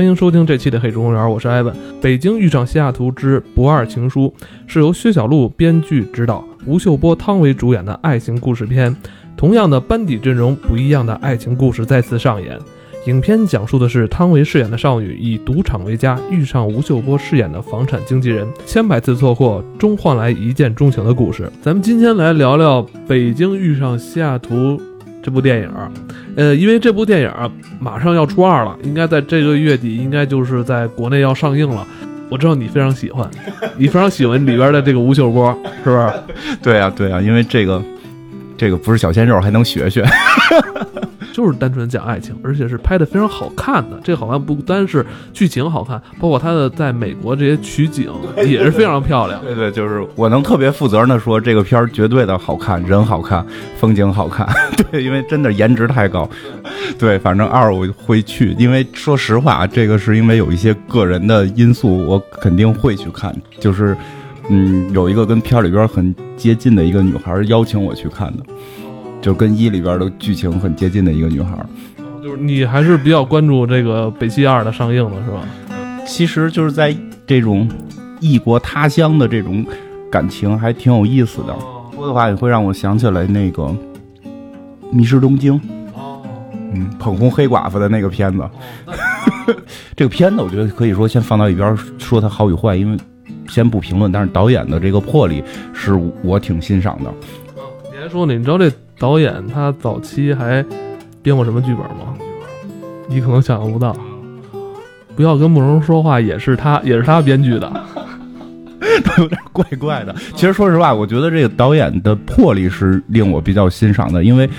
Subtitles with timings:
[0.00, 1.74] 欢迎收听这期的《黑竹公园》，我是艾文。
[2.00, 4.32] 《北京遇上西雅图之不二情书》
[4.66, 8.96] 是由薛晓路编剧执导，吴秀波、汤唯主演的爱情故事片。
[9.36, 12.58] 同样的班底阵容，不一样的爱情故事再次上演。
[13.08, 21.52] 影片讲述的是汤唯饰演的少女以赌场为家，遇上吴秀波饰演的房产经纪人，千百次错过终换来一见钟情的故事。
[21.60, 24.54] 咱们今天来聊聊《北京遇上西雅图》
[25.22, 25.70] 这部电影。
[26.36, 27.30] 呃，因为这部电影
[27.78, 31.86] 马上要初二了，应该在这个月底，应该就是在国内要上映了。
[32.28, 33.28] 我知道你非常喜欢，
[33.76, 36.12] 你非常喜欢里边的这个吴秀波，是不是？
[36.62, 37.82] 对啊，对啊，因为这个。
[38.58, 40.04] 这个不是小鲜肉，还能学学，
[41.40, 43.98] 就是单纯讲爱情，而且是拍的非常好看的。
[44.04, 48.12] 这个好看不单是剧情好看，包括它的在美国这些取景
[48.46, 49.40] 也是非常漂亮。
[49.42, 53.42] 对对，就是我能特别负责任的说，这个片儿绝对的好看，人好看，
[53.78, 54.46] 风景好看。
[54.92, 56.28] 对，因为真的颜值太高。
[56.98, 63.34] 对，反正二我会去，因为说实话，这个是因为有一些个人的因素，我肯定会去看。
[63.58, 63.96] 就是。
[64.52, 68.42] 嗯，有一个跟片里边很接近的一个女孩邀请我去看的，
[69.20, 71.56] 就跟一里边的剧情很接近的一个女孩。
[72.22, 75.42] 就是你还是比较关注这个北西二的上映的是吧？
[76.06, 76.96] 其实就是在
[77.26, 77.68] 这种
[78.20, 79.64] 异国他乡的这种
[80.10, 81.54] 感情还挺有意思的。
[81.94, 83.62] 说的话也会让我想起来那个
[84.90, 85.54] 《迷失东京》
[85.94, 86.22] 哦，
[86.74, 88.48] 嗯，捧红黑寡妇的那个片子。
[89.96, 92.98] 这个片子我觉得可以说先放到一边说它好与坏，因为。
[93.48, 95.42] 先不评论，但是导演的这个魄力
[95.74, 97.12] 是我挺欣赏的。
[97.90, 98.32] 你还说呢？
[98.32, 100.62] 你知道这导演他早期还
[101.22, 102.14] 编过什么剧本吗？
[103.08, 103.96] 你可能想象不到。
[105.16, 107.60] 不要跟慕容说话，也是他，也是他编剧的，
[109.02, 110.14] 都有点怪怪的。
[110.34, 114.46] 其实说实话，我觉得这个导演的魄力是令我比较欣赏的，因为《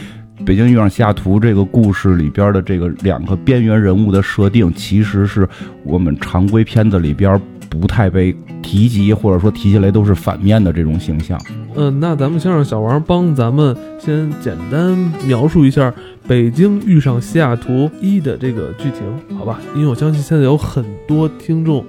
[0.44, 5.48] 北京遇上西雅图》这个故事里边的这个两个边缘人物的设定，其实是
[5.84, 7.40] 我们常规片子里边。
[7.72, 11.40] 不太被提及，或者说提起来都是反面的这种形象。
[11.76, 14.96] 嗯，那咱们先让小王帮咱们先简单
[15.26, 15.90] 描述一下
[16.28, 19.60] 《北京遇上西雅图一》的这个剧情，好吧？
[19.74, 21.84] 因为我相信现在有很多听众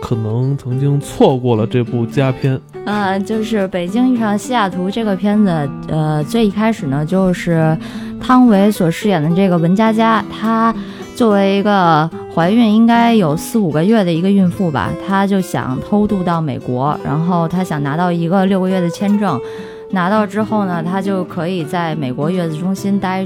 [0.00, 2.58] 可能曾经错过了这部佳片。
[2.84, 7.76] 呃，就是《北京遇上西雅图》这个片子，呃，最一开始呢，就是
[8.26, 10.74] 汤唯所饰演的这个文佳佳，她。
[11.14, 19.38] 作为一个怀孕应该有四五个月的一个孕妇吧，她就想偷渡到美国，然后她想拿到一个六个月的签证，
[19.90, 23.24] 拿到之后呢，她就可以在美国月子中心待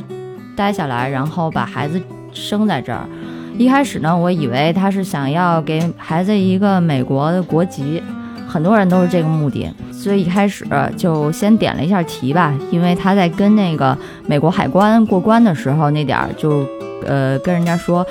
[0.56, 1.98] 待下来，然后把孩子
[2.32, 3.08] 生在这儿。
[3.56, 8.02] 一开始呢，我以为她是想要给孩子一个美国的国籍，
[8.46, 9.72] 很多人都是这个目的，
[10.08, 10.64] 所以一开始
[10.96, 13.94] 就先点了一下题吧，因为他在跟那个
[14.26, 16.66] 美国海关过关的时候那点儿就。
[17.06, 18.04] 呃，跟人家说，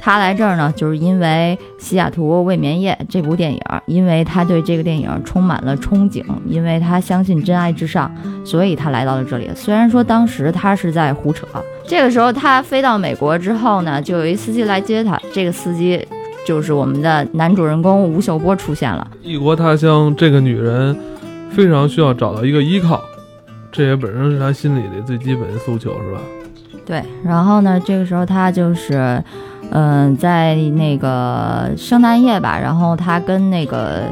[0.00, 8.14] 他来这儿呢，就是因为《西雅图未眠夜》这部电影，因为他对这个电影充满了憧憬，因为他相信真爱至上，
[8.44, 9.50] 所以他来到了这里。
[9.56, 11.46] 虽然说当时他是在胡扯，
[11.88, 16.06] 这个时候他飞到美国之后呢，就有一司机来接他，这个司机
[16.46, 19.10] 就是我们的男主人公吴秀波出现了。
[19.22, 20.94] 异国他乡，这个女人
[21.54, 23.00] 非常需要找到一个依靠，
[23.70, 26.20] 这也本身是他心里的最基本的诉求，是吧？
[26.84, 29.22] 对，然后呢，这个时候他就是，
[29.70, 34.02] 嗯，在那个圣诞夜吧，然后他跟那个，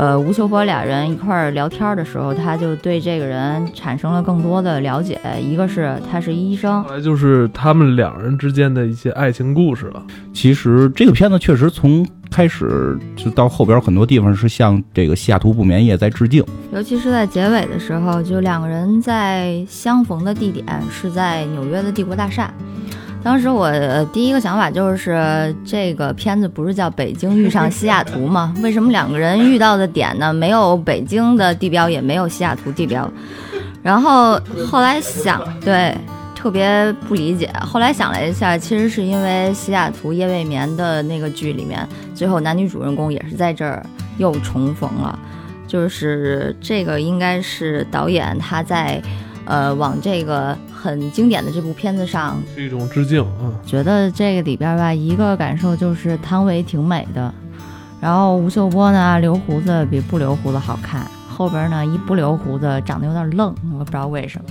[0.00, 5.20] 呃，吴秀波俩人一块儿聊天的时候，他就对这个人产生了更多的了解。
[5.38, 10.02] 一个是他是医生，后来就是他们两人之间的一些爱情故事了。
[10.32, 12.06] 其实这个片子确实从。
[12.30, 22.54] 开始就到后边很多地方是向这个西雅图不眠夜在致敬，尤其是在结尾的时候，就两个人在相逢的地点是在纽约的帝国大厦。
[23.22, 23.70] 当时我
[24.12, 28.54] 第一个想法就是，这个片子不是叫《北京遇上西雅图》 吗？
[28.62, 30.32] 为什么两个人遇到的点呢？
[30.32, 33.10] 没有北京的地标，也没有西雅图地标。
[33.82, 35.94] 然后后来想，对。
[36.32, 43.84] 特别不理解，后来想了一下，其实是因为《西雅图夜未眠》的那个剧里面，最后男女主人公也是在这儿
[44.16, 45.18] 又重逢了，
[45.66, 48.98] 就是这个应该是导演他在，
[49.50, 53.20] 呃，往这个很经典的这部片子上是一种致敬。
[53.42, 57.34] 嗯，觉得这个里边吧，一个感受就是汤唯挺美的，
[58.00, 64.44] 然后吴秀波呢留胡子比不留胡子好看，后边呢一不留胡子长得有点愣，我不知道为什么。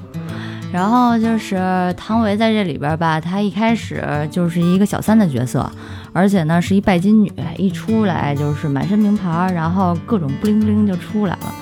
[0.70, 1.56] 然后就是
[1.96, 5.72] 汤唯在这里边吧，她一开始就是一个小三的角色，
[6.12, 11.56] 而且呢是一拜金女，一出来就是满身名牌，然后各种不灵布灵就出来了。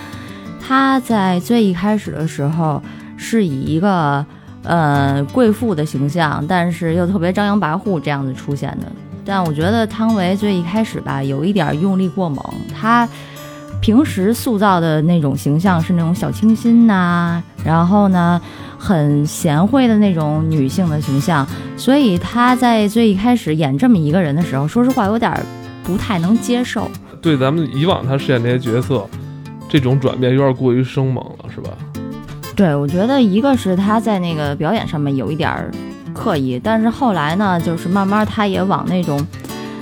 [0.60, 2.82] 她在最一开始的时候
[3.18, 4.26] 是以一个
[4.64, 8.86] 呃贵妇的形象，但是又特别张扬跋扈这样子出现的。
[9.26, 12.42] 但我觉得汤唯最一开始吧，有一点用力过猛。
[12.74, 13.06] 她
[13.82, 18.42] 平时塑造的那种形象是那种小清新呐、然后呢，
[18.78, 25.32] 很贤惠的那种女性的形象，所以她在最一开始演这么一个人的时候，说实话有点
[25.84, 26.90] 不太能接受。
[27.22, 29.06] 对咱们以往她饰演那些角色，
[29.68, 31.70] 这种转变有点过于生猛了，是吧？
[32.58, 35.70] 对，我觉得一个是他在那个表演上面有一点儿
[36.12, 39.24] 刻意，但是后来呢，就是慢慢他也往那种，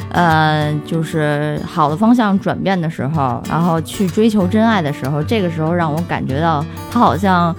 [0.09, 7.55] 呃，就是好的方向转变的时候，然后去追求真爱的时候，这个时候让我感觉到他好像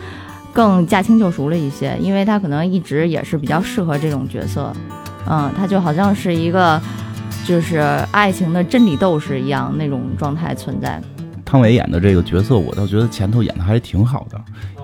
[0.52, 4.70] 更驾轻就熟了一些，因为他可能一直也是比较适合这种角色，
[5.26, 6.78] 嗯，他就好像是一个
[7.46, 7.78] 就是
[8.10, 11.00] 爱情的真理斗士一样那种状态存在。
[11.46, 14.38] 汤唯演的这个角色，我倒觉得前头演的还挺好的，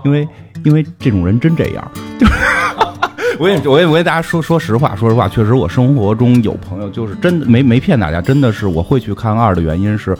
[0.05, 0.26] 因为
[0.64, 2.32] 因为这种人真这样，就 是
[3.38, 10.17] 我也我也我给大家说说实话，说实话，确实我生活中有朋友就是真的没没骗大家，真的是我会去看二的原因是，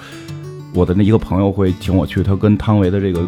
[0.75, 3.27] 我的那一个朋友会请我去，他跟汤唯的这个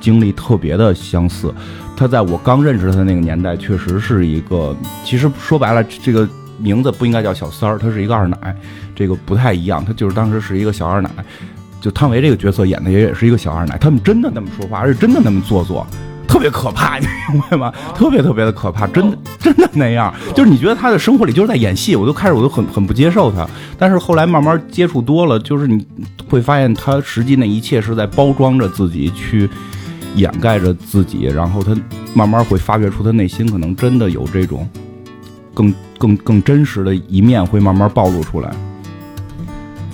[0.00, 1.52] 经历特别的相似，
[1.96, 4.74] 他在我刚认识他的那个年代，确实是一个，
[5.04, 6.26] 其实说白了，这个
[6.58, 8.56] 名字不应该叫小三儿，他是一个二奶，
[8.94, 11.10] 这个不太一样，他就是当时是一个小二奶。
[11.84, 15.86] 就汤唯这个角色演的也也是一个小二奶，他们真的那么说话，而且真的那么做作，
[16.26, 17.70] 特别可怕， 你明白吗？
[17.94, 23.46] 特别特别的可怕，真的真的那样，就是你觉得他的生活里就是在演戏，我都开始我都很很不接受他，
[23.78, 25.86] 但是后来慢慢接触多了，就是你
[26.30, 29.46] 会发现他实际那一切是在包装着自己，去
[30.14, 31.76] 掩盖着自己，然后他
[32.14, 34.66] 慢慢会发掘出他内心可能真的有这种
[35.52, 38.50] 更更更真实的一面会慢慢暴露出来。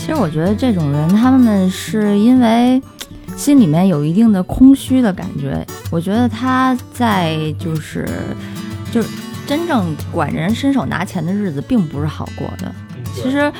[0.00, 2.82] 其实我觉得这种人，他们是因为
[3.36, 5.64] 心里面有一定的空虚的感觉。
[5.90, 8.08] 我觉得他在就是
[8.90, 9.08] 就是
[9.46, 12.72] 真正管人伸手拿钱的日子，并不是好过的。
[13.14, 13.52] 其实，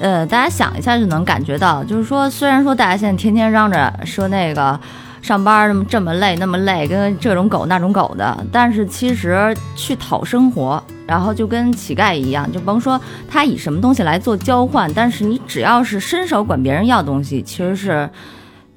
[0.00, 4.80] 呃，大家想一下就能感觉到，就是说，虽然说大家现在天天嚷着说那个
[5.22, 10.82] 上班那么这么累那么累，跟这种狗那种狗的，但是其实去讨生活。
[11.04, 12.98] 然后就跟乞丐一样，就甭说
[13.28, 18.08] 他以什么东西来做交换，但是你只要是伸手管别人要东西，其实是，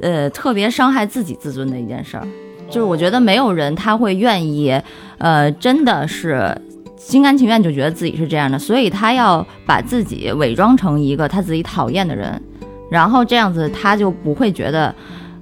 [0.02, 2.28] 呃，特别伤害自己自尊的一件事儿。
[2.68, 4.78] 就是我觉得没有人他会愿意，
[5.18, 6.54] 呃，真的是
[6.98, 12.42] 心甘情愿就觉得自己是这样的，所以他要把自己伪装成一个他自己讨厌的人，
[12.90, 14.94] 然后这样子他就不会觉得，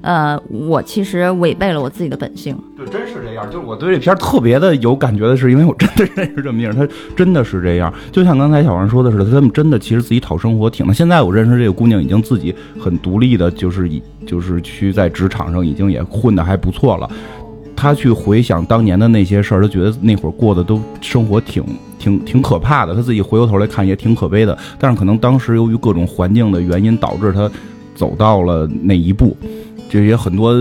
[0.03, 2.55] 呃，我其实违背了我自己的本性。
[2.77, 3.49] 对，真是这样。
[3.49, 6.85] 就是我对这片儿特别的有感觉的是，因为我真的认识这么一人，他
[7.15, 7.91] 真的是这样。
[8.11, 10.93] 就像刚才小王说的似的，他们真的其实自己讨生活挺的。
[10.93, 17.09] 现在我认识这个姑娘，已经自己很独立的，就是以就是去在职场上已经也混得还不错了。
[17.73, 21.63] 她去回想当年的那些事儿，她觉得那会儿过的都生活挺
[21.97, 22.93] 挺挺可怕的。
[22.93, 24.57] 她自己回过头来看也挺可悲的。
[24.77, 27.49] 但是可能当时由于各种环境的原因，导致她
[27.95, 29.35] 走到了那一步。
[29.93, 30.55] 这也很多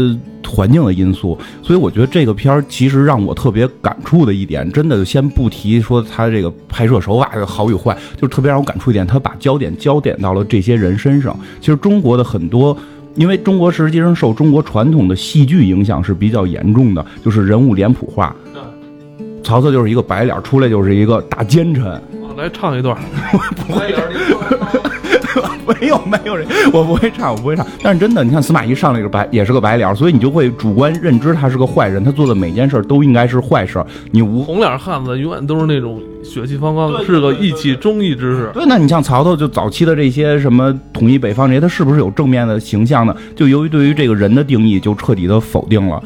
[0.47, 11.35] 环境的因素，所以我觉得这个片儿其实让我特别感触的一点，真的先不提说他这个拍摄手法的好与坏，就是特别让我感触一点，他把焦点焦点到了这些人身上。
[11.61, 12.77] 其实中国的很多，
[13.15, 18.37] 因为中国实际上受中国传统的戏剧影响是比较严重的，就是人物脸谱化。
[19.43, 21.85] 曹操就是一个白脸，出来就是一个大奸臣。
[22.37, 22.95] 来唱一段，
[23.57, 23.91] 不会
[25.81, 27.67] 没有没有人，我不会唱，我不会唱。
[27.83, 33.85] 但是真的，你看司马懿上来个白，也是个白脸，所以你就会主观认知他是个坏人，他做的每件事都应该是坏事。
[34.11, 38.51] 你无红脸汉子永远都是那种血气方刚，对是个义气忠义之士。
[38.53, 43.15] 对，那你像曹操，就早期的这些什么统一北方这些，他是不是有正面的形象呢？
[43.35, 46.03] 就由于对于这个人的定义，就彻底的否定了。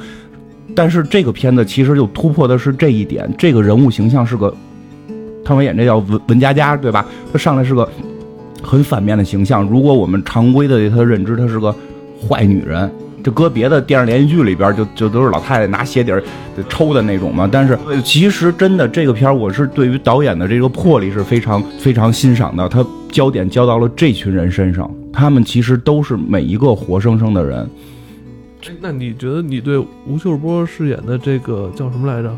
[0.74, 4.54] 但是这个片子其实就突破的是这一点，这个人物形象是个，
[5.42, 7.06] 汤唯演这叫文文佳佳，对吧？
[7.32, 7.88] 他上来是个
[8.62, 9.62] 很反面的形象。
[9.62, 11.74] 如果我们常规的对他的认知，她是个
[12.28, 12.90] 坏女人。
[13.22, 16.22] 这搁别的电视连续剧里边就，就都是老太太拿鞋底儿
[16.68, 17.48] 抽的那种嘛。
[17.50, 22.68] 但是其实真的这个片儿，我是对于导演的这个魄力是非常非常欣赏的。
[22.68, 27.68] 他焦点焦到了这群人身上，他们其实都是每一个活生生的人。
[28.80, 32.32] 那你觉得你对吴秀波饰演的这个叫什么来着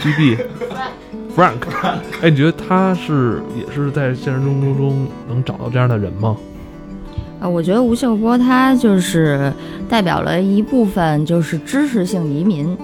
[0.00, 0.36] ？G B
[1.36, 1.58] Frank，
[2.22, 6.36] 哎，你觉得他是也是在现实生活中能找到这样的人吗？
[7.40, 9.52] 啊，我觉得吴秀波他就是
[9.88, 12.76] 代表了一部分就是知识性移民，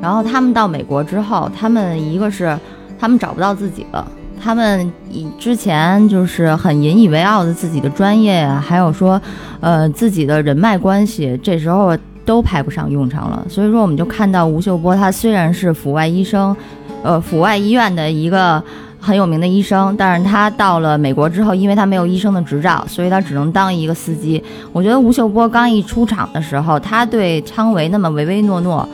[0.00, 2.58] 然后他们到美国之后，他们一个是
[2.98, 4.06] 他们找不到自己了，
[4.42, 9.20] 他们以之前就是很引以为傲的自己的专业呀、还有说
[9.60, 13.44] 呃自己的人脉关系，这时候都派不上用场了。
[13.48, 16.56] 所以说，我们就看到吴秀波他虽然是阜外医生，
[17.02, 18.62] 呃阜外医院的一个
[19.00, 24.42] 很有名的医生，但是他到了美国之后，因为他没有医生的执照，所以他只能当一个司机。
[24.72, 28.88] 我觉得吴秀波刚一出场的时候，他对汤唯那么唯唯诺诺，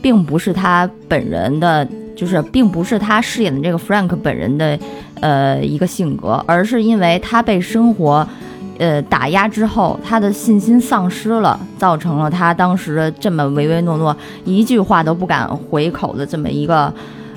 [0.00, 1.86] 并不是他本人的，
[2.16, 4.76] 就是并不是他饰演的这个 Frank 本人的，
[5.20, 8.26] 呃，一个性格，而是因为他被生活，
[8.82, 16.92] 呃，打压之后，他的信心丧失了，造成了他当时这么唯唯诺诺，一句话都不敢回口的这么一个。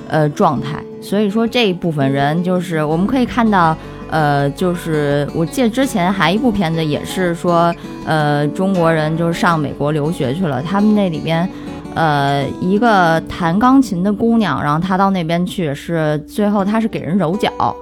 [0.08, 3.76] 呃，状态，所以说这一部分人就是我们可以看到，
[4.08, 7.74] 呃，就是我记得之前还一部片子也是说，
[8.06, 11.48] 呃，中国人就是上美国留学去了，他们那里边，
[11.96, 17.74] 呃，一个弹钢琴的姑娘，然后她到那边去是最后她是给人揉脚，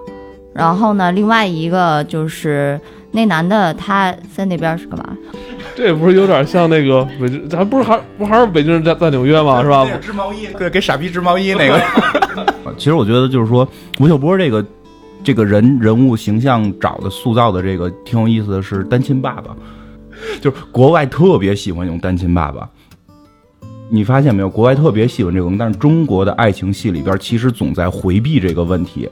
[0.55, 2.81] 然后呢，另外一个就是
[3.15, 5.17] 那男的他在那边是干嘛？
[5.77, 9.63] 这不是有点像那个北京，咱不是还不还是北京人在在纽约吗？
[9.63, 9.87] 是吧？
[10.03, 11.81] 织毛衣，对，给傻逼织毛衣那个。
[12.77, 13.67] 其实我觉得就是说，
[14.01, 14.65] 吴秀波这个
[15.23, 19.55] 这个人人物形象找的塑造的这个挺有意思的是单亲爸爸，
[20.41, 22.69] 就是国外特别喜欢用单亲爸爸。
[23.91, 24.49] 你发现没有？
[24.49, 29.09] 国外特别喜欢这个，但是中国的爱情戏里边其实总在回避这个问题。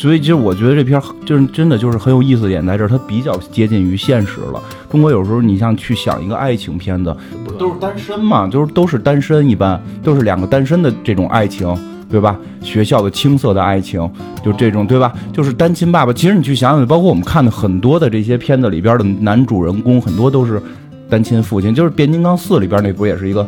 [0.00, 4.62] 所以，其实我觉得这片就是真的就是很有意思的点在这儿，它比较接近于现实了。
[4.90, 7.14] 中国有时候你像去想一个爱情片子，
[7.44, 11.68] 不都是单身嘛，就是都是单身，一般都是两个单身的这种爱情，
[12.08, 12.34] 对吧？
[12.62, 14.10] 学校的青涩的爱情，
[14.42, 15.12] 就这种，对吧？
[15.34, 16.14] 就是单亲爸爸。
[16.14, 20.62] 其实你去想想，包括我们看的很多的这些片子里边的男主人公，很多都是
[21.10, 21.74] 单亲父亲。
[21.74, 23.46] 就是《变形金刚四》里边那不也是一个？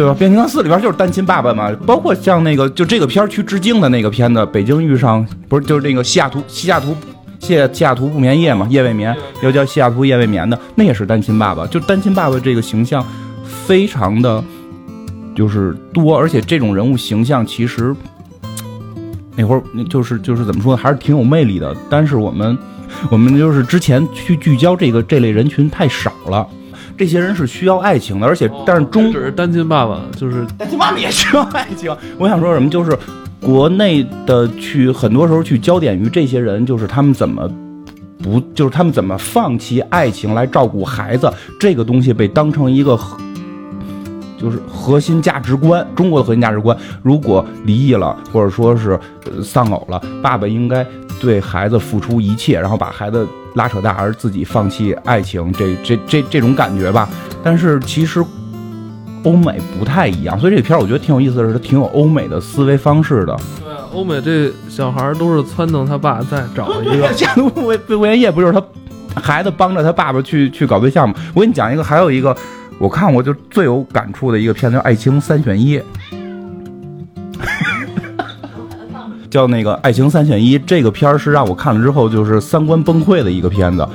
[0.00, 0.14] 对吧？
[0.18, 6.96] 变形金刚四里边就是单亲爸爸嘛，包括像那个就这个片儿去致敬的那个片子《北京遇上》，不是就是那个西雅图西雅图
[7.38, 11.66] 西西雅图不眠夜嘛，夜未眠又叫西雅图夜未眠的，那也是单亲爸爸。
[11.66, 13.04] 就单亲爸爸这个形象
[13.44, 14.42] 非常的
[15.34, 17.94] 就是多，而且这种人物形象其实
[19.36, 21.76] 那会儿就是就是怎么说呢，还是挺有魅力的。
[21.90, 22.56] 但是我们
[23.10, 26.48] 我们就是之前去聚焦这个这类人群太少了。
[27.00, 31.90] 这些人是需要爱情的，而且但是中只是单亲爸爸，就是单亲妈妈也需要爱情。
[32.20, 32.94] 我想说什么，就是
[33.40, 37.50] 国内的去很多时候去焦点于这些人，就是他们怎么
[38.22, 43.00] 不，就是他们怎么放弃爱情来照顾孩子，这个东西被当成一个
[44.36, 46.76] 就是核心价值观，中国的核心价值观。
[47.02, 49.00] 如果离异了，或者说是
[49.42, 50.86] 丧偶了，爸爸应该
[51.18, 53.26] 对孩子付出一切，然后把孩子。
[53.54, 57.08] 拉扯大而自己放弃爱情，这这这这种感觉吧。
[57.42, 58.24] 但是其实
[59.22, 63.36] 欧美不太一样，所以这片儿我觉得挺有意思的是，它挺有欧美的思维方式的。
[63.64, 67.12] 对，欧美这小孩都是撺掇他爸再找一个。
[67.14, 68.62] 家族未未完业不就是他
[69.20, 71.14] 孩子帮着他爸爸去去搞对象吗？
[71.34, 72.36] 我给你讲一个，还有一个
[72.78, 75.78] 我看过就最有感触的一个片子叫《爱情三选一》。
[79.30, 83.86] 叫那个《爱情三选一》这个片儿是让我看了之后就是三观崩溃的一个片子，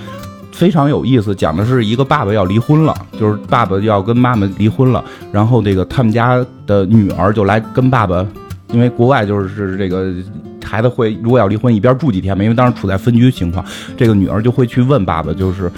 [0.51, 1.35] 非常有意思。
[1.35, 8.25] 讲的是一个爸爸要离婚了，就是爸爸要跟妈妈离婚了，然后这个他们家的女儿就来跟爸爸，
[8.71, 10.13] 因为国外就是这个
[10.63, 13.63] 孩子会如果要离婚一边住几天嘛，因为当时处在分居情况，
[13.97, 15.69] 这个女儿就会去问爸爸，就是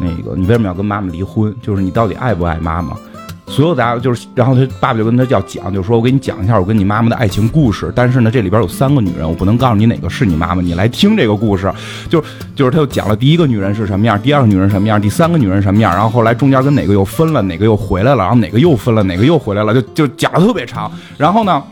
[0.00, 1.54] 那个你为什么要跟妈妈离婚？
[1.62, 2.96] 就是你到底爱不爱妈妈？
[3.46, 7.92] 所有大家就是，然后他爸爸就跟他要讲，就说我给你讲一下我跟你妈妈的爱情故事。
[7.94, 11.72] 但是呢，这里边有三个女人，我不能告诉你哪个是你妈妈，你来听这个故事。
[12.08, 12.22] 就
[12.56, 20.90] 就是他又讲了第一个女人是什么样，第二个女人什么样，第三个女人什么样，然后后来中间跟哪个又分了，哪个又回来了，然后哪个又分了，哪个又回来了，就就讲的特别长。
[21.18, 21.62] 然后呢，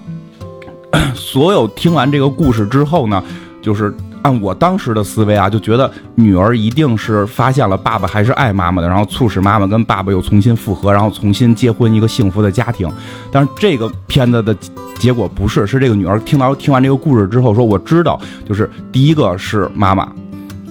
[1.14, 3.22] 所有听完这个故事之后呢，
[3.60, 3.92] 就是。
[4.22, 12.90] 按我当时的思维啊，就觉得女儿一定是发现了爸爸还是爱妈妈的，然后促使妈妈跟爸爸又重新复合，然后重新结婚一个幸福的家庭。
[13.30, 14.56] 但是这个片子的
[14.98, 20.08] 结果不是，是这个女儿听到听完这个故事之后说：“我知道，就是第一个是妈妈，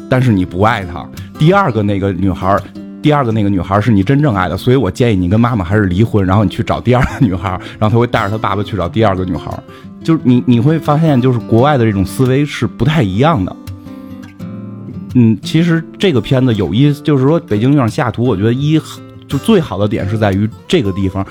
[0.09, 1.05] 但是你不爱她；
[1.37, 2.57] 第二个那个女孩，
[3.01, 9.51] 第二个那个女孩是你真正爱的，所以我建议你跟妈妈还是离婚，然后你去找第二个女孩，然后他会带着他爸爸去找第二个女孩。”
[10.03, 13.55] 就是你你会发现，就是国外的这种思维是不太一样的。
[15.13, 18.79] 嗯，其实这个片子有意思，就是说《北京遇上西雅图》，我觉得一
[19.27, 21.25] 就最好的点是在于这个地方，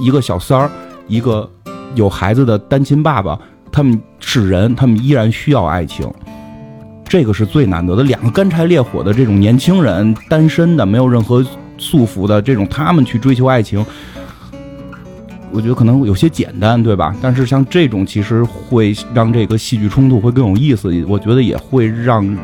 [0.00, 0.70] 一个小三儿，
[1.06, 1.48] 一个
[1.94, 3.38] 有孩子的单亲爸爸，
[3.70, 6.08] 他们是人，他们依然需要爱情，
[7.04, 8.02] 这个是最难得的。
[8.02, 11.44] 两个干柴烈火的这种年轻人，单身的，没有任何
[11.78, 13.84] 束缚的这种，他们去追求爱情。
[15.52, 17.14] 我觉得可能有些简单，对吧？
[17.20, 21.04] 但是像这种，其实会让这个戏剧冲突会更有意思。
[21.08, 22.36] 我觉得也会让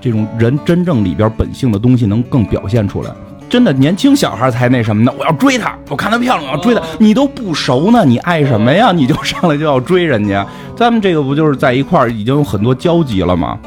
[0.00, 3.10] 这种人真正里边本性的东西能更表现出来。
[3.48, 5.12] 真的年轻小孩才那什么呢？
[5.18, 6.80] 我要追她，我看她漂亮，我要追她。
[6.98, 8.92] 你都不熟呢，你爱什么呀？
[8.92, 10.46] 你就上来就要追人家？
[10.76, 13.58] 咱们这个不就是在一块儿已经有很多交集了吗？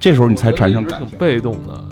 [0.00, 1.84] 这时候你才产生感挺被动的。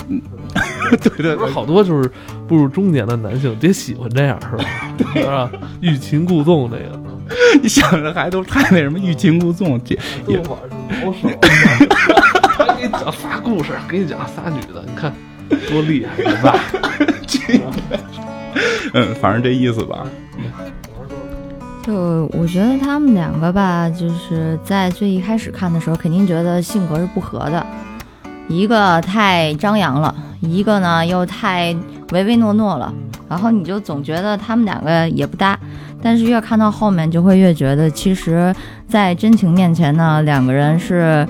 [0.97, 2.11] 对对不是好多就是
[2.49, 4.65] 步入中年的男性也喜欢这样是吧？
[5.15, 5.51] 对啊？
[5.81, 7.01] 欲擒故纵这个，
[7.63, 11.29] 你 想着还都太那什么欲擒故纵，这也会儿是老手。
[12.79, 15.13] 给你讲仨故事，给你讲仨女的，你看
[15.69, 16.59] 多厉害，是吧？
[18.95, 20.07] 嗯，反正这意思吧。
[21.83, 27.67] 就我觉得他们两个吧，就是在最一开始看的时候，肯定觉得性格是不合的，
[28.51, 30.15] 一个太张扬了。
[30.41, 31.77] 一个呢又太
[32.13, 32.91] 唯唯诺诺了，
[33.29, 35.59] 然后你就总觉得他们两个也不搭，
[36.03, 38.55] 但是越看到后面就会越觉得，其实，
[38.89, 41.29] 在真情面前呢，两个人是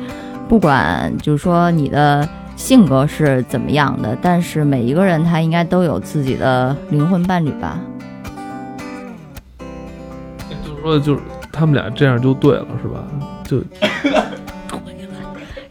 [0.48, 7.80] 不管就是说你的性格是怎么样的，但是每一个人他应该都有自己的灵魂伴侣吧。
[10.48, 13.04] 就是说，就是他们俩这样就对了，是吧？
[13.42, 13.60] 就。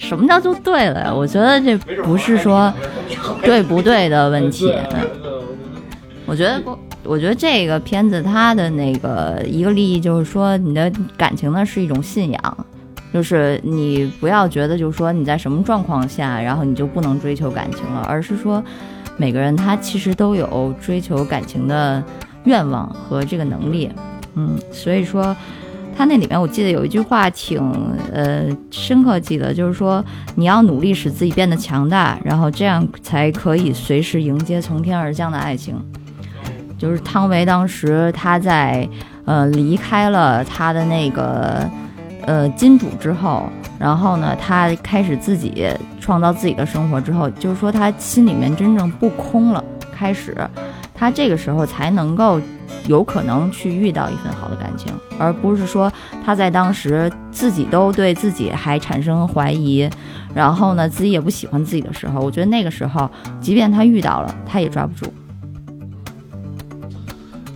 [0.09, 1.13] 什么叫就对了呀？
[1.13, 2.73] 我觉得这不是说
[3.43, 4.73] 对不对的问题。
[6.25, 12.57] 我觉得不，我觉得这个片子它的那个一个利益就是说，你的感情呢是一种信仰，
[13.13, 18.63] 就是你不要觉得就是说你在什么状况下，然后你就不能追求感情了，而是说
[19.15, 22.03] 每个人他其实都有追求感情的
[22.45, 23.91] 愿望和这个能力。
[24.33, 25.35] 嗯，所以说。
[25.99, 27.61] 他那里面我记得有一句话挺
[28.13, 30.01] 呃深刻记得，就是说
[30.35, 35.75] 你要努力使自己变得强大，然后这样才可以随时迎接从天而降的爱情。
[36.77, 38.87] 就是汤唯当时他在
[39.25, 41.69] 呃离开了他的那个
[42.25, 45.67] 呃金主之后，然后呢他开始自己
[45.99, 49.61] 创造自己的生活之后，就是说他心里面真正不空了，
[49.93, 50.33] 开始
[50.95, 52.39] 他这个时候才能够。
[52.87, 55.91] 有可能去遇到一份好的感情，而不是说
[56.25, 59.87] 他在当时自己都对自己还产生怀疑，
[60.33, 65.11] 然后呢自己也不喜欢自己的时候，我觉得那个时候，即便他遇到了，他也抓不住。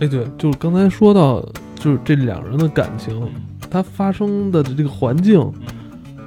[0.00, 1.40] 哎，对，就是刚才说到，
[1.76, 3.28] 就是这两人的感情，
[3.70, 5.52] 他发生的这个环境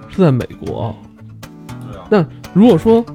[0.10, 0.94] 是在美国。
[2.10, 3.06] 那如果说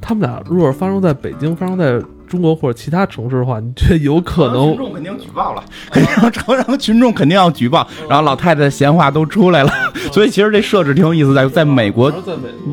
[0.00, 2.02] 他们俩如果发生在北京，发生在。
[2.26, 4.68] 中国或者其他城市的话，你这有可能？
[4.68, 9.70] 群众肯定举报了， 肯定朝阳群众肯定要举报，然后老太太的闲话都出来了。
[10.12, 12.12] 所以其实这设置挺有意思，在在美国，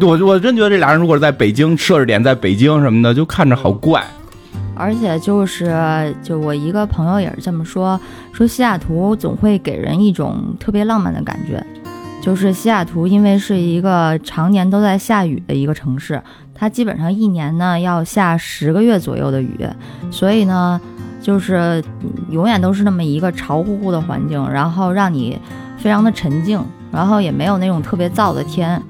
[0.01, 4.03] 我我真觉得这俩人如果在北京，设置点在北京什么的，就看着好怪。
[4.75, 7.99] 而且就是就我一个朋友也是这么说，
[8.31, 11.63] 说西雅图总会给人一种特别浪漫的感觉，
[12.23, 16.19] 就是西雅图因为是一个常年都在下雨的一个城市。
[16.55, 19.67] 它基本上一年呢要下十个月左右的雨，
[20.11, 20.79] 所以呢，
[21.21, 21.83] 就是
[22.29, 25.37] 永远都是那么一个潮乎乎的环境，然后让你
[25.77, 28.81] 非常的沉静，然后也没有那种特别燥的天，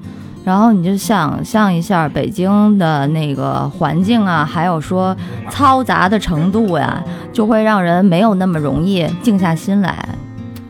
[0.44, 5.16] 然后你就想象一下北京的那个环境啊，还有说
[5.50, 10.08] 嘈杂的程度呀，就会让人没有那么容易静下心来，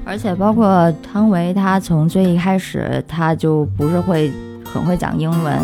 [0.04, 4.32] 而且包括汤唯，他从最一开始他就不是会
[4.64, 5.58] 很会讲英文。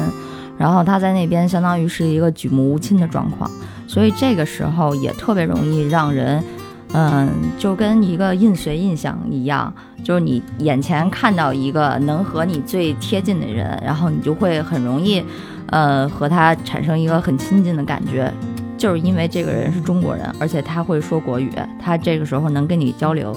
[0.60, 3.50] 然后他在那边相当于是一个举目无亲的状况，
[3.86, 6.44] 所以这个时候也特别容易让人，
[6.92, 7.26] 嗯，
[7.58, 9.72] 就跟一个印随印象一样，
[10.04, 15.24] 就是你眼前看到一个能和你最贴近的人，然后你就会很容易，
[15.70, 18.30] 呃，和他产生一个很亲近的感觉，
[18.76, 21.50] 就是因为这个人是中国人，而且他会说国语，
[21.82, 23.34] 他这个时候能跟你交流，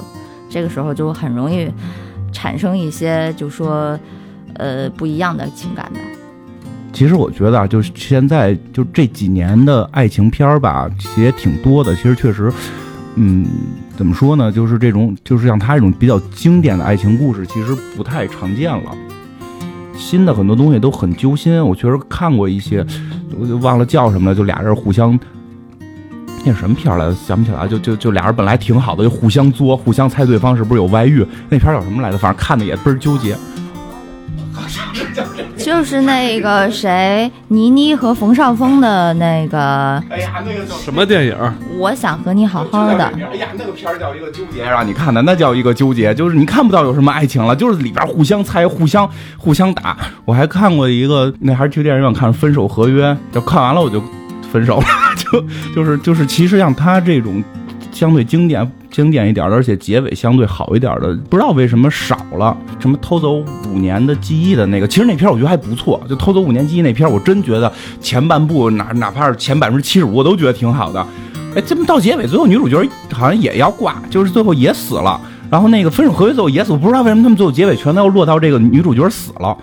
[0.50, 1.72] 这个时候就很容易
[2.34, 3.98] 产生一些就说，
[4.56, 6.00] 呃，不一样的情感的。
[6.94, 11.96] 其实我觉得啊，就是现在就这几年的爱情片儿吧，也挺多的。
[11.96, 12.54] 其实确实，
[13.16, 13.46] 嗯，
[13.98, 14.52] 怎么说呢？
[14.52, 18.96] 就是这种，就是像他这种比较经典的爱情故事，其实不太常见了。
[19.98, 21.64] 新的很多东西都很揪心。
[21.66, 22.86] 我确实看过一些，
[23.40, 24.36] 我就忘了叫什么了。
[24.36, 25.20] 就俩人互相，
[26.46, 27.16] 那什么片儿来着？
[27.16, 27.68] 想不起来。
[27.68, 31.26] 就就就俩人本来挺好的，就互相作，互相猜对方是不是有外遇。
[31.50, 32.18] 那片儿叫什么来着？
[32.20, 33.36] 反正看的也倍儿纠结。
[35.64, 41.36] 就是那个谁，倪妮和冯绍峰的那个，哎呀，那个叫什么电影？
[41.78, 43.06] 我想和你好好的。
[43.06, 49.98] 哎呀，那个片儿叫一个纠结，让你看的那叫一个纠结，就是你看不到有什么爱情了，就是里边互相猜、互相互相打。
[50.26, 54.04] 我还看过一个，那还是去电影院看《分手合约》，就看完了我就
[54.52, 54.86] 分手了，
[55.18, 55.42] 就
[55.74, 57.44] 就是就是，其实像他这种
[57.94, 62.58] 相对经典经典一点的，而且结尾相对好一点的，不知道为什么少了。
[62.80, 63.36] 什么偷走
[63.70, 66.04] 五年的记忆的那个，其实那片我觉得还不错。
[66.10, 71.06] 就偷走五年记忆那片，我真觉得前半部哪哪怕是前百分之七十五，我都觉得挺好的。
[71.56, 75.22] 哎，这么到结尾，最后女主角好像也要挂，就是最后也死了。
[75.52, 79.56] 然后那个分手合约最后也死，我不知道为什么他们最后结尾全都要落到这个女主角死了。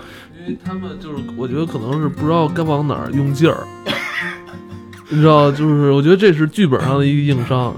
[0.46, 3.66] 因为他们就是，我觉得可能是不知道该往哪儿用劲儿，
[5.08, 7.74] 你知道，就是我觉得这是剧本上的一个硬伤。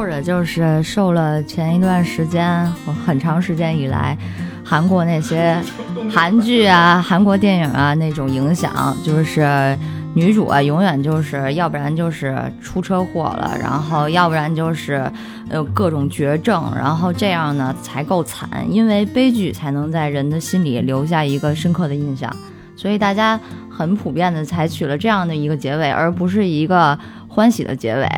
[0.00, 2.66] 或者就是受了前一段时间
[3.04, 4.16] 很长时间以来
[4.64, 5.62] 韩国那些
[6.10, 9.76] 韩剧啊、韩国电影啊那种影响，就是
[10.14, 15.04] 女主啊永远就是要不然就是出车祸了，然后要不然就是
[15.50, 22.34] 呃各种绝症，然后这样呢才够惨，因为悲剧才能在人的心里留下一个深刻的印象，
[22.74, 23.38] 所以大家
[23.70, 28.08] 很普遍的采取了这样的一个结尾，而不是一个欢喜的结尾。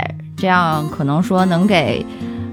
[0.43, 2.05] 这样可能说能给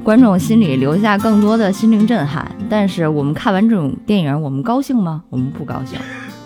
[0.04, 5.24] 观众心里留下更多的心灵震撼，但是我们看完这种电影，我们高兴吗？
[5.32, 5.98] 我们不高兴。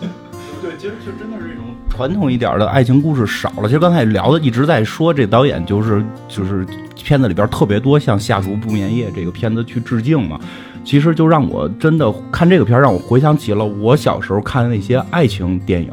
[0.62, 3.64] 对，其实就真的是一种传统一点的爱情故事少了。
[3.64, 10.40] 其实刚才聊的一直在说，这导演就是就是片子里边特别多向《下毒不眠夜》这个片子去致敬嘛。
[10.82, 15.90] 其实就让我真的看这个片，让我回想起了我小时候看的那些爱情电影，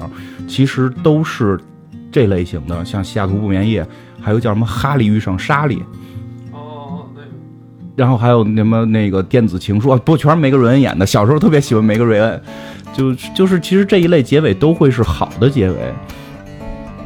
[0.48, 1.60] 其实都是
[2.10, 3.84] 这类型的，像《下图不眠夜》。
[4.22, 5.78] 还有叫什么《哈利遇上莎莉》，
[6.54, 7.28] 哦，那个，
[7.96, 11.06] 然后还有什么那个电子情书，不全是梅格瑞恩演的。
[11.06, 12.42] 小时候特别喜欢梅格瑞恩，
[12.94, 15.76] 就就是其实这一类结尾都会是好的结尾。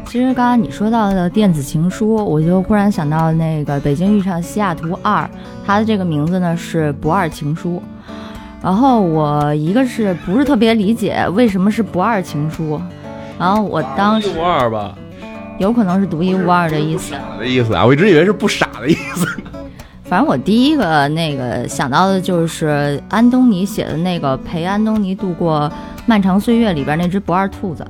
[0.05, 5.23] 其实刚刚你说到的电子情书，我就忽然想到那个《北京遇上西雅图二》，
[5.65, 7.81] 它的这个名字呢是不二情书。
[8.61, 12.79] 然后我一个是不是特别理解为什么是不二情书，
[13.37, 14.97] 然后我当时不二吧。
[15.57, 19.25] 有可能是独一无二的意思，的意思啊，我一直以为是不傻的意思。
[20.03, 25.71] 反正我第一个那个想到的就是安东尼写的那个陪安东尼度过
[26.05, 27.85] 漫长岁月里边那只不二兔子，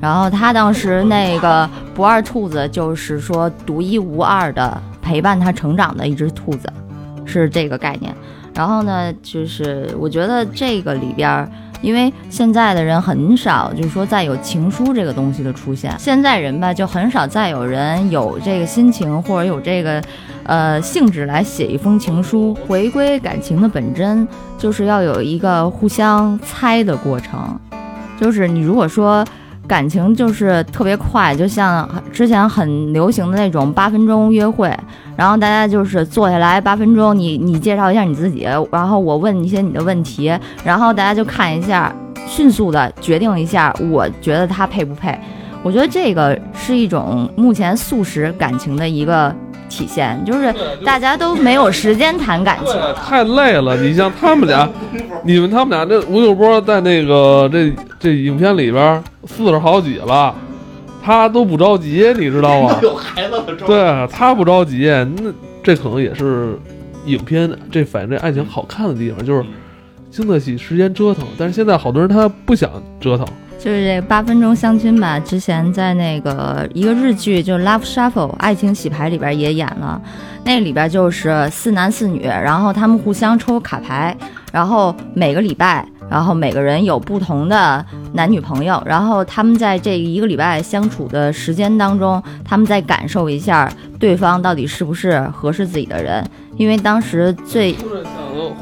[0.00, 6.72] 然后他当时那个不二兔子就是说独一无二的陪伴他成长的一只兔子，
[7.26, 8.14] 是这个概念。
[8.54, 11.50] 然后呢，就是我觉得这个里边。
[11.80, 20.02] 因为现在的人很少，就是说再有情书这个东西的出现，现在人吧就很少再有人有这个心情或者有这个，
[20.44, 22.54] 呃兴致来写一封情书。
[22.66, 24.26] 回归感情的本真，
[24.58, 27.58] 就是要有一个互相猜的过程，
[28.20, 29.24] 就是你如果说。
[29.68, 34.68] 感情就是特别快，就像之前很流行的那种八分钟约会，
[35.20, 40.32] 然后大家就是坐下来八分钟，你你介绍一下你自己，然后我问一些你的问题，
[40.64, 41.94] 然后大家就看一下，
[42.26, 45.14] 迅速的决定一下，我觉得他配不配？
[45.62, 49.30] 我觉得这个是一种目前素食感情的一个。
[49.68, 50.52] 体现就是
[50.84, 52.74] 大家都没有时间谈感情，
[53.06, 53.76] 太累了。
[53.76, 54.68] 你像他们俩，
[55.22, 60.34] 你们他们俩，那吴秀波在那个这这影片里边四十好几了，
[61.02, 62.78] 他都不着急，你知道吗？
[62.82, 64.86] 有孩子了，对他不着急，
[65.16, 65.32] 那
[65.62, 66.58] 这可能也是
[67.06, 69.44] 影片这反映这爱情好看的地方，就是
[70.10, 71.24] 经得起时间折腾。
[71.38, 73.26] 但是现在好多人他不想折腾。
[73.58, 80.00] 就是这八分钟相亲吧，之前在那个一个日剧，就是《Love Shuffle》爱情洗牌里边也演了，
[80.46, 84.16] 那里边就是四男四女，然后他们互相抽卡牌，
[84.50, 96.22] 然后每个礼拜，然后每个人有不同的男女朋友，然后他们在这一个礼拜相处的时间当中，他们再感受一下对方到底是不是合适自己的人。
[96.56, 97.80] 因为当时最像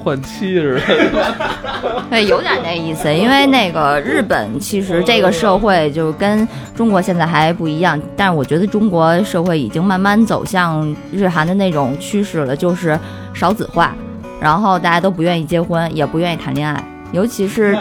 [0.05, 1.35] 换妻似的，
[2.09, 3.13] 对，有点那意思。
[3.13, 12.97] 因为那个日本其实这个社会就跟中国现在还不一样，但是我觉得中国社会已经慢慢走向日韩的那种趋势了，就是
[13.35, 13.93] 少子化，
[14.41, 17.77] 然后大家都不愿意结婚，也不愿意谈恋爱，尤其是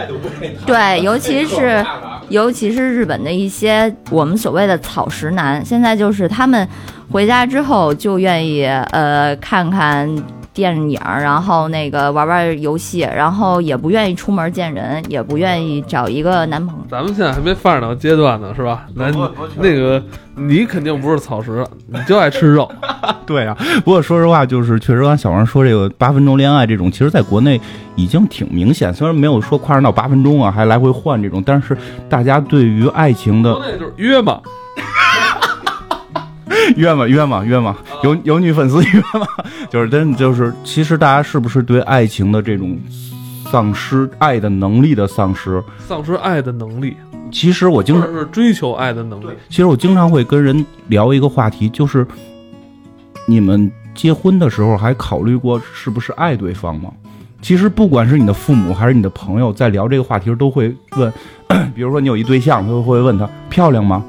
[0.66, 1.86] 对，尤其是
[2.30, 6.68] 尤其是日本的一些我们所谓的草食男，现在就是他们。
[7.10, 10.14] 回家之后就愿意呃看看
[10.58, 16.84] 电影，然后那个玩玩游戏，然后也不愿意出门见人，也不愿意找一个男朋友。
[16.90, 18.88] 咱们现在还没发展到阶段呢，是吧？
[18.96, 19.12] 那
[19.58, 22.68] 那个你肯定不是草食，你就爱吃肉。
[23.28, 27.62] 对啊，不过说实话，就是确实刚小王说这个八分钟恋爱这种，其实在国内
[27.96, 28.92] 已经挺明显。
[28.92, 31.78] 虽然没有说夸张到八分钟啊，还来回换这种，但是
[32.10, 34.42] 大家对于爱情的，就是约嘛。
[36.76, 37.08] 约吗？
[37.08, 37.44] 约吗？
[37.44, 37.78] 约吗？
[38.04, 39.28] 有有女粉丝 冤枉？
[39.70, 42.78] 就是真就是，其实大家是不是对爱情的这种
[43.52, 45.64] 丧失爱的能力的丧失？
[45.80, 46.96] 丧失爱的能力。
[47.32, 49.28] 其实我经常是追求爱的能力。
[49.50, 52.06] 其实我经常会跟人聊一个话题，就是
[53.26, 56.92] 你们结婚的时候还考虑过是不是爱对方吗？
[57.42, 61.12] 其实不管是你的父母还是你的朋友，在聊这个话题时都会问，
[61.76, 64.04] 比如说你有一对象，他会问他漂亮吗？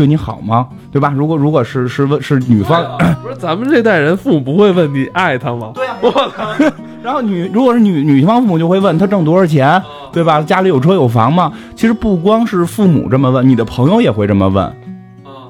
[0.00, 0.66] 对你好吗？
[0.90, 1.12] 对吧？
[1.14, 2.82] 如果如果是是问是女方，
[3.22, 5.72] 不是咱们这代人父母不会问你爱他吗？
[5.74, 6.72] 对呀、我操！
[7.02, 10.40] 然后女如果是女女方父母就会问他挣多少钱，对吧？
[10.40, 11.52] 家里有车有房吗？
[11.76, 14.74] 其实不光是父母这么问，你的朋友也会这么问。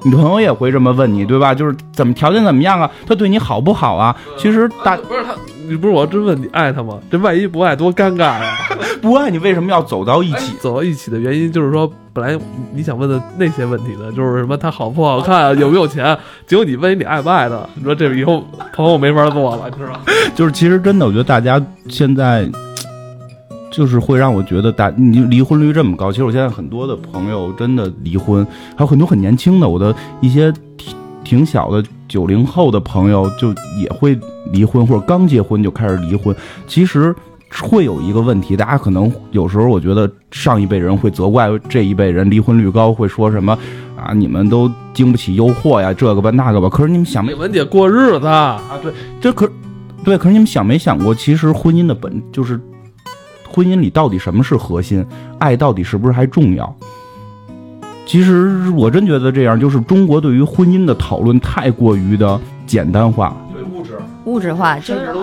[0.03, 1.55] 你的朋友也会这么问你，对吧？
[1.55, 2.91] 就是怎么条件怎么样啊？
[3.07, 4.13] 他对你好不好啊？
[4.37, 5.33] 其实大不是他，
[5.67, 6.99] 你不是我真问你爱他吗？
[7.09, 8.57] 这万一不爱多尴尬呀！
[9.01, 10.53] 不爱你为什么要走到一起？
[10.59, 12.37] 走到一起的原因就是说，本来
[12.73, 18.43] 你想问的那些问题呢，就是什么他好不好看， 有没有钱，结果你问你爱不爱他，你说这以后
[18.73, 19.99] 朋友没法做了，你知道吗？
[20.35, 22.47] 就是其实真的，我觉得大家现在
[23.71, 26.11] 就是会让我觉得大你离婚率这么高。
[26.11, 28.45] 其实我现在很多的朋友真的离婚，
[28.75, 34.19] 还有很多很年轻的，我的一些挺挺小的九零后的朋友就也会
[34.51, 36.35] 离婚，或者刚结婚就开始离婚。
[36.67, 37.15] 其实
[37.61, 43.57] 会有一个问题，大家可能有时候我觉得上一辈人会责怪这一辈人离婚率高，会说什么
[43.97, 46.69] 啊你们都经不起诱惑呀，这个吧那个吧。
[46.69, 49.51] 可是你们想没文姐过日子，啊，对，这可
[50.03, 52.59] 对，可是你们想没想过，其实婚姻的本就是
[53.49, 55.05] 婚姻里到底什么是核心，
[55.37, 56.73] 爱到底是不是还重要？
[58.05, 63.35] 其实我真觉得这样，就是中国对于婚姻的讨论太过于的简单化，
[64.25, 65.13] 物质，化，就是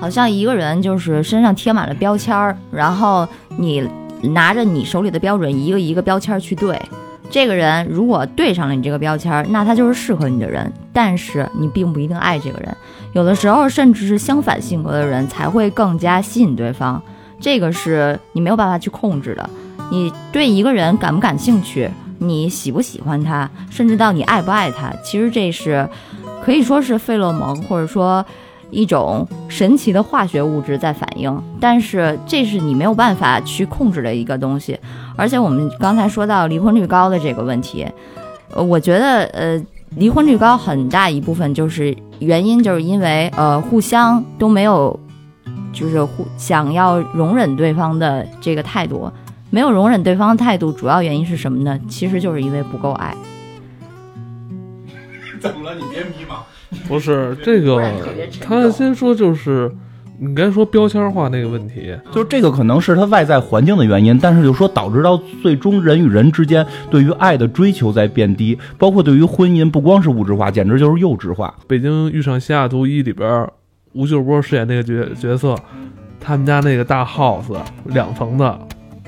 [0.00, 3.88] 好像一个人就是身上贴满了标签儿，然后你
[4.22, 6.80] 拿着你手里的标准一个一个标签儿去对。
[7.28, 12.76] 这个人如果对上了你这个标签儿，那他就是适合你的人，但是你并不一定爱这个人。
[13.14, 17.02] 有的时候甚至是相反性格的人才会更加吸引对方，
[17.40, 19.50] 这个是你没有办法去控制的。
[19.90, 25.88] 你对一个人感不感兴趣，你喜不喜欢他，甚至到你爱不爱他，其实这是
[26.42, 28.24] 可以说是费洛蒙，或者说
[28.70, 34.78] 一种神奇的化学物质在反应，但是这是你没有办法去控制的一个东西。
[35.16, 37.86] 而且我们刚才说到离婚率高的这个问题，
[38.54, 39.62] 呃，我觉得呃，
[39.96, 44.98] 离婚率高很大一部分就是原因，就是因为呃互相都没有，
[45.72, 49.10] 就是互想要容忍对方的这个态度。
[49.48, 51.78] 没有容忍对方的态度，主要原因是什么呢？
[51.88, 53.14] 其实就是因为不够爱。
[55.48, 55.74] 怎么了？
[55.74, 56.38] 你别迷茫。
[56.88, 57.82] 不是 这个
[58.40, 59.70] 他先说就是
[60.18, 71.54] 你该说标签化那个问题，就是这个可能是他外在环境的原因，但是就说导致到最终人与人之间对于爱的追求在变低，包括对于婚姻，不光是物质化，简直就是幼稚化。
[71.66, 73.46] 《北京遇上西雅图一》里边，
[73.92, 75.54] 吴秀波饰演那个角角色，
[76.18, 77.54] 他们家那个大 house
[77.84, 78.58] 两层的，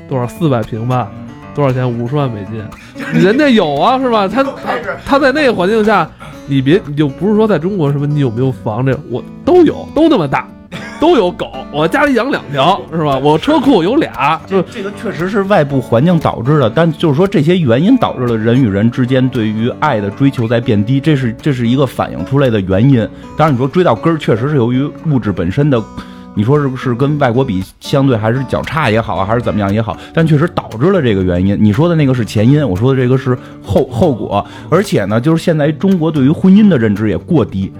[0.09, 1.11] 多少四百平吧，
[1.59, 1.91] 多少钱？
[1.91, 2.63] 五十万美金，
[3.21, 4.29] 人家有啊，是吧？
[4.29, 4.53] 他他
[5.05, 6.09] 他在那个环境下，
[6.47, 10.47] 你别你就不是说在中国什么你有没有房这我都有，都那么大，
[11.01, 13.19] 都有狗，我家里养两条，是吧？
[13.19, 23.01] 我车库有俩，就这个确实是外部环境导致的，但就是说这些原因导致了人与人之间对于爱的追求在变低，这是这是一个反映出来的原因。
[23.37, 25.83] 当然，你说追到根儿，确实是由于物质本身的，
[26.39, 31.59] 你说是不是跟外国比相对还是较差也好啊，还是怎么样也好，但确实导致了这个原因。
[31.61, 34.47] 你说的那个是前因，我说的这个是后后果。
[34.71, 37.73] 而且呢，就是现在中国对于婚姻的认知也过低。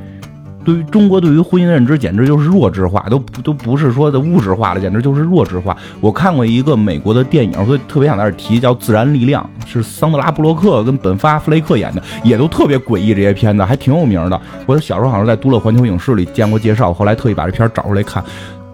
[0.69, 5.75] 对于中国对于婚姻的认知，简直就是弱智化，都不都不是说的物质化了，简直就是弱智化。
[5.99, 14.39] 我看过一个美国的电影，所以特别想在这儿提，叫《自然力量》，是桑德拉布洛克跟本发弗雷克演的，也都特别诡异，这些片子还挺有名的。
[14.67, 18.23] 我小时候好像在都乐环球影视里见过介绍，后来特意把这片儿找出来看，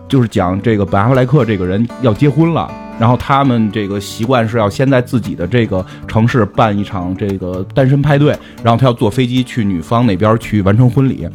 [0.08, 2.68] 就是讲这个本阿弗莱克这个人要结婚了。
[2.98, 11.28] 然后他们这个习惯是要先在自己的这个城市办一场这个单身派对，然后他要坐飞机去女方那边去完成婚礼。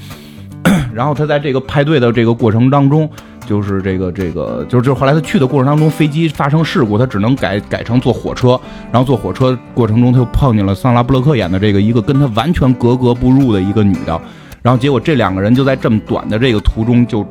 [0.94, 3.10] 然后他在这个派对的这个过程当中，
[3.46, 8.60] 就是这个这个就是就是后来他去的过程当中，飞机发生事故，他只能改改成坐火车。
[8.92, 14.20] 然后坐火车过程中，他又碰见了桑拉布洛克演的这个一个跟他完全格格不入的一个女的。
[14.62, 17.26] 然后结果这两个人就在这么短的这个途中就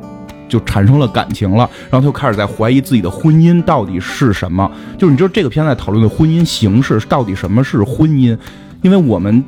[0.47, 4.71] 就产生了感情了，然后他就开始在怀疑自己的婚姻到底是什么。
[4.97, 8.37] 就是你知道这个片在讨论的婚姻形式到底什么是婚姻，
[8.81, 9.43] 因为我们。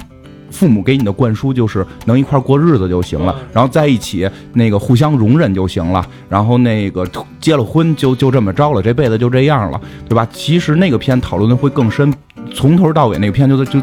[0.51, 7.07] 父母给你的灌输就是能一块儿过日子就行了，然后在一起那个互相容忍就行了，然后那个
[7.39, 10.27] 结了婚就就这么着了，这辈子就这样了，对吧？
[10.31, 12.13] 其实那个片讨论的会更深，
[12.53, 13.81] 从头到尾那个片就就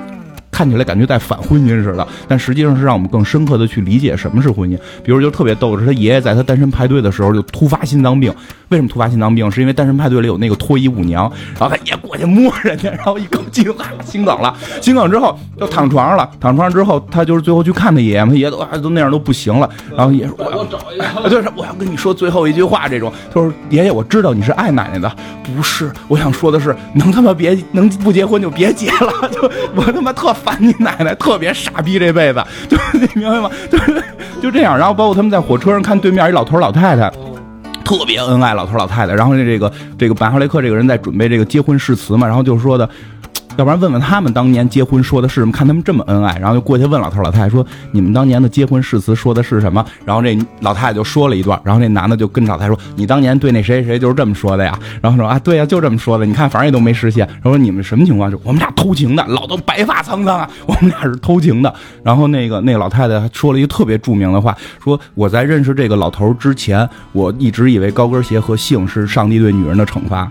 [0.50, 4.76] 看起来感觉在反婚姻似的，但实际上是让我们更深刻的去理解什么是婚姻。
[5.04, 8.34] 比如就特别逗的是，他爷爷在他单身派对的时候就突发心脏病，
[8.68, 9.50] 为什么突发心脏病？
[9.50, 25.10] 是因为单身派对里有那个脱衣舞娘，然后他爷过去摸人家，然后一口气啊心梗了， 心梗之后就躺床上了，躺床上之后他就是最后去看他爷爷嘛，他爷爷都啊都那样都不行了，然后爷爷说我要找一个就是我要跟你说最后一句话，这种他说爷爷，我知道你是爱奶奶的，
[25.42, 33.50] 不是，我想说的是，能他妈别能不结婚就别结了， 就我他妈特烦你奶奶，特别傻逼这辈子， 就你明白吗？
[33.70, 34.02] 就是
[34.42, 37.10] 就这样，然后包括他们在火车上看对面一老头老太太。
[37.88, 39.14] 特别恩爱，老头老太太。
[39.14, 42.86] 然后这个这个白哈雷克这个人在准备这个结婚誓词嘛，然后就说的，
[43.58, 45.50] 要不然问问他们当年结婚说的是什么？
[45.50, 56.24] 看他们这么恩爱，然后就过去问老头老太太说：“你们当年的结婚誓词说的是什么？”然后这老太太就说了一段，然后那男的就跟老太太说：“你当年对那谁谁谁就是这么说的呀？”然后说：“啊，对呀，就这么说的。
[56.24, 58.30] 你看，反正也都没实现。”然后说：“你们什么情况？
[58.30, 70.30] 就我们俩偷情的，老都白发苍苍啊，我们俩是偷情的。”然后那个那个老太太说了一个特别著名的话，说：“我在认识这个老头之前，我一直以为高跟鞋和性是上帝对女人的惩罚。”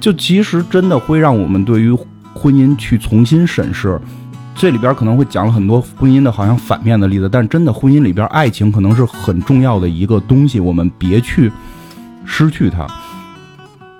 [0.00, 1.94] 就其实真的会让我们对于。
[2.36, 3.98] 婚姻去重新审视，
[4.54, 11.50] 这里边可能会讲了很多婚姻的好像反面的例子，但真的婚姻里边爱情可能是很重要的一个东西，我们别去
[12.26, 12.86] 失去它。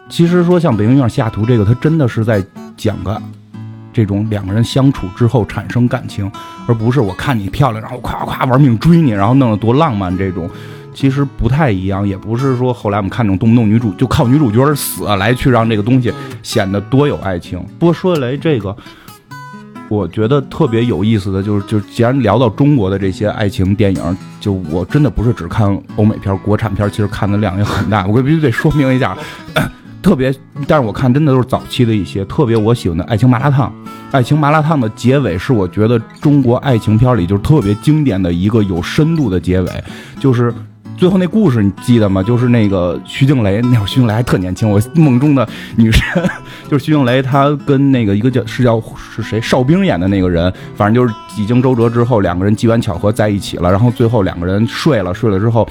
[0.09, 2.45] 其实说像《北京遇上西雅图》这个，它真的是在
[2.77, 3.21] 讲个
[3.93, 6.31] 这种两个人相处之后产生感情，
[6.69, 10.49] 而不是我看你漂亮，然后夸夸玩命追你，然后弄得多浪漫这种。
[10.97, 16.11] 其实不太一样，也不是说后来我们看这种动不动女主就靠女主角死来去让这个东西
[16.43, 17.63] 显得多有爱情。
[17.79, 18.75] 不过说起来这个，
[19.91, 28.07] 我觉得特别有意思的就是，就既然聊到中国的这些爱情电影，就我真的不是只看欧美片、国产片，其实看的量也很大。
[28.07, 29.15] 我必须得说明一下，
[30.03, 30.35] 特别，
[30.67, 33.69] 但是我看真的都是早期的一些特别我喜欢的《爱情麻辣烫》。
[34.13, 39.85] 《爱情麻辣烫》的结尾是我觉得中国爱情片里就是特别经典的一个有深度的结尾，
[40.19, 40.51] 就是。
[40.97, 42.23] 最后那故事你记得吗？
[42.23, 46.03] 就是那个徐静蕾，那会儿徐静蕾还特年轻，我梦中的女神
[46.71, 55.69] 就是徐静蕾，她跟那个一个叫是叫是谁邵兵演的那个人，反正就是几经周折之后，两个人机缘巧合在一起了，然后最后两个人睡了，睡了之后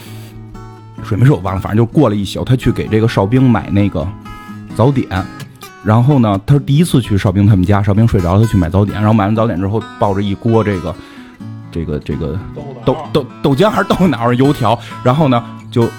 [1.03, 4.07] 睡没睡我忘了，反正就过了一宿，他去给这个邵兵买那个
[4.75, 5.07] 早点，
[5.83, 10.95] 然后呢，他第一次去邵兵他们家，邵兵睡着，他去买早点，然后买完早点之后抱着一锅这个。
[11.71, 12.39] 这个这个
[12.85, 15.89] 豆豆豆浆还是豆脑油条，然后呢就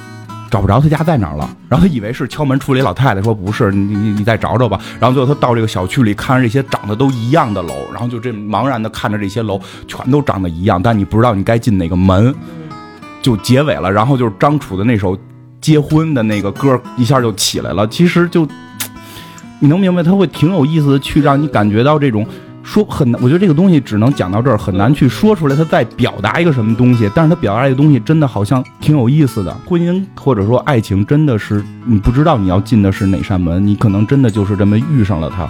[0.49, 4.81] 找不着他家在哪儿了，然后他以为是敲门出来老太太，说不是，你你你再找找吧。
[5.01, 12.33] 然后最后他到这个小区里，看着这些长得都一样的楼，然后就这茫然的看着这些楼，全都长得一样，但你不知道你该进哪个门，
[13.21, 13.91] 就结尾了。
[13.91, 15.19] 然后就是张楚的那首
[15.61, 17.87] 结婚的那个歌一下就起来了。
[17.89, 18.47] 其实就
[19.59, 22.25] 你能明白，他会挺有意思的，去让你感觉到这种。
[22.67, 27.09] 说很难，我觉得这个东西只能讲到这儿，很难去说出来他在表达一个什么东西。
[27.15, 29.57] 但是他表达一个东西真的好像挺有意思的。
[29.65, 35.49] 婚姻或者说爱情，真的是你不知道你要进的是哪扇门，你可能真的就是这么遇上了他。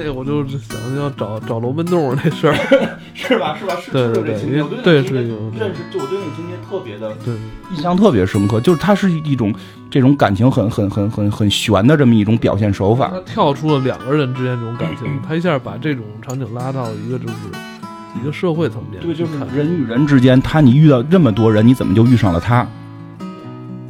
[0.00, 2.54] 那个我就想要找找龙门洞那事儿，
[3.12, 3.54] 是吧？
[3.58, 3.76] 是吧？
[3.84, 4.32] 是对对对，
[4.82, 5.30] 对是认识，
[5.92, 7.34] 就我对那个情节特别的，对
[7.76, 8.58] 印象特别深刻。
[8.62, 9.54] 就是它是一种
[9.90, 13.10] 这种感情很很很很很悬的这么一种表现手法。
[13.10, 17.34] 他跳出了两个人之间这种感情，他一下把这种场景拉到一个就是
[18.20, 19.02] 一个社会层面。
[19.02, 22.66] 对，就是人与人之间，他你遇到这么多人，你怎么就遇上了他？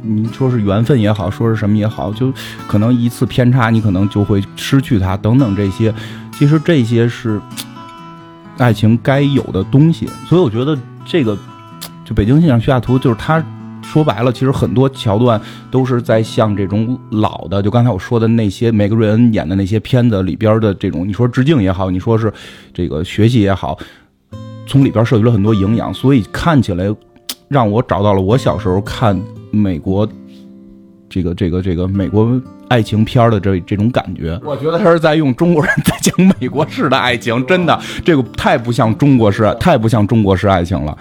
[0.01, 2.33] 你说是缘分也好，说是什么也好，就
[2.67, 5.93] 可能一次偏差，你可能就会失去他，等等这些，
[6.37, 7.39] 其实这些是
[8.57, 10.07] 爱情该有的东西。
[10.27, 11.35] 所以我觉得这个
[12.03, 13.43] 就《北京信仰西雅图》，就是他
[13.83, 22.31] 说白了，其实很多桥段都是在向这种老的，就刚才我说的那些梅格瑞恩演的那些片子里边的这种，你说致敬也好，你说是
[22.73, 23.77] 这个学习也好，
[24.65, 26.85] 从里边摄取了很多营养，所以看起来
[27.51, 29.19] 让我找到了我小时候看。
[29.53, 30.07] 美国，
[31.09, 40.97] 这个这个这个美国爱情片的这这种感觉，我觉得他是在用中国人在讲美国式的爱情，真的，这个太不像中国式，太不像中国式爱情了，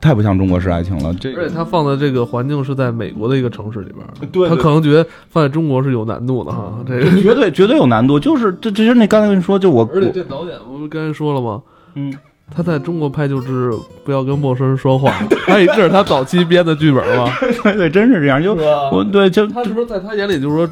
[0.00, 1.12] 太不像中国式爱情了。
[1.14, 11.60] 这而且他放的这个环境是在美国的一个城市里边，对，他可能觉得放在中国是有难度的哈，这个绝对绝对有难度，就是这这是那刚才跟你说，就我，而且这导演不是刚才说了吗？
[11.96, 12.14] 嗯。
[12.54, 13.70] 他在中国拍就是
[14.04, 15.12] 不要跟陌生人说话，
[15.48, 17.30] 哎，这是他早期编的剧本吗？
[17.62, 18.42] 对对，真是这样。
[18.42, 18.54] 就
[18.92, 20.68] 我对，就他是不是在他眼里就是说，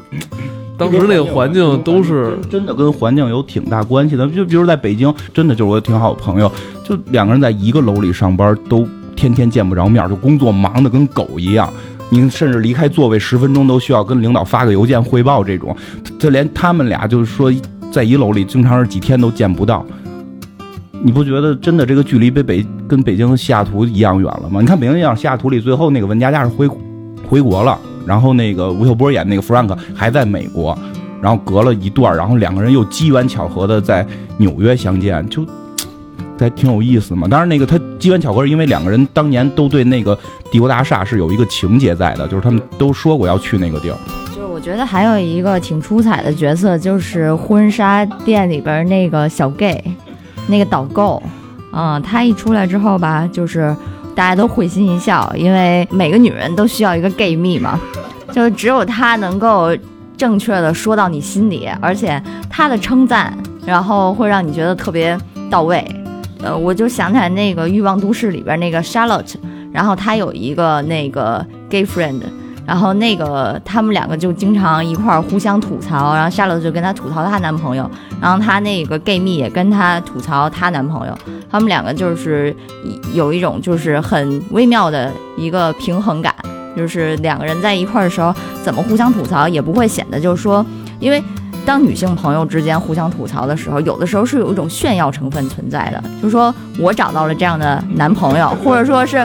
[0.77, 4.27] 当时那个环境都是真的跟环境有挺大关系的。
[4.29, 6.51] 就比如在北京，真的就是我挺好的朋友，
[6.83, 11.71] 就两个人在一个楼里上班，都天天见不着面，就工作忙的跟狗一样。
[12.09, 15.75] 您甚至离开座位十分钟都需要跟领导发个邮件汇报，这种，
[16.19, 17.51] 就连他们俩就是说
[17.89, 19.85] 在一楼里经常是几天都见不到。
[21.03, 24.61] 你不觉得真的这个距离比北跟北京西雅图一样远了吗？
[24.61, 26.67] 你看北京一样西雅图里，最后那个文佳佳是回
[27.27, 30.77] 回国了，然后那个吴秀波演那个 Frank 还在美国，
[31.19, 34.05] 然后隔了一段，然后两个人又机缘巧合的在
[34.37, 35.43] 纽约相见，就
[36.39, 37.27] 还挺有意思嘛。
[37.27, 40.17] 当然，那个他机缘巧合是因为两个人当年都对那个
[40.51, 43.97] 帝国大厦是有一个情节在的，就是他们都说过要去那个地儿。
[44.27, 49.79] 就是我觉得还有一个挺出彩的角色，就是婚纱店里边那个小 gay，
[50.47, 51.21] 那个导购，
[51.71, 53.75] 嗯、他一出来之后吧，就是
[54.15, 57.79] 大家都会心一笑，因为每个女人都需要一个 gay 蜜嘛，
[58.31, 59.69] 就只有他能够
[60.17, 63.35] 正确的说到你心里，而且他的称赞，
[63.65, 65.17] 然后会让你觉得特别
[65.49, 65.85] 到位。
[66.43, 69.35] 呃，我就想起来那个《欲望都市》里边那个 Charlotte，
[69.71, 72.19] 然后她有一个那个 gay friend，
[72.65, 77.89] 然后那个他们两个就经常一块儿互相吐槽，然后夏洛特就跟她吐槽她男朋友，
[78.21, 81.17] 然后她那个 gay 蜜也跟她吐槽她男朋友，
[81.49, 82.55] 他们两个就是
[83.13, 86.33] 有一种就是很微妙的一个平衡感，
[86.75, 88.33] 就是两个人在一块儿的时候
[88.63, 90.65] 怎么互相吐槽也不会显得就是说，
[90.99, 91.23] 因为。
[91.63, 99.17] 当女性朋友之间互相吐槽的时候，有的时候是有一种炫耀成分存在的，就是说我找到了这样的男朋友，或者说是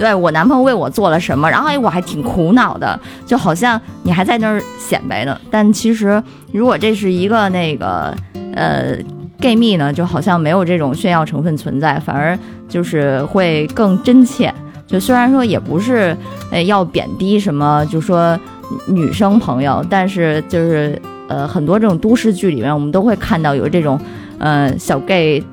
[0.00, 5.38] 对我男朋友为我做了什么，然后哎我还挺苦恼的，就好像你还在那儿显摆呢。
[5.50, 6.20] 但其实
[6.52, 8.16] 如果这是一个那个
[8.54, 8.96] 呃
[9.38, 12.36] gay 蜜呢，就好像没有这种炫耀成分存在，反而
[12.66, 14.50] 就是会更真切。
[14.86, 16.16] 就虽然说也不是
[16.50, 18.40] 呃要贬低什么，就说
[18.86, 20.98] 女生朋友，但是就是
[21.28, 24.00] 呃很多这种都市剧里面，我们都会看到有这种
[24.38, 25.44] 呃小 gay。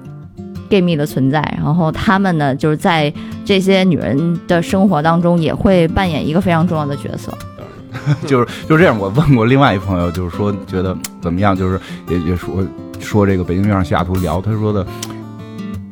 [0.70, 3.12] Gay 蜜的存在，然后他们呢，就是在
[3.44, 7.32] 这些女人的生活当中，也会扮演一个非常重要的角色。
[8.28, 12.64] 就是就这样，我问过另外一朋友，就是说觉得怎么样，就是也也说
[13.00, 14.86] 说这个北京遇上西雅图聊，他说的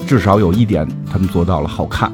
[0.05, 2.11] 至少有一点他们做到了，好看。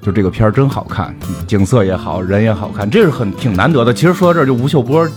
[0.00, 1.14] 就这个片儿真好看，
[1.46, 3.94] 景色也好，人也好看，这是很挺难得的。
[3.94, 5.08] 其实说到这儿，就吴秀波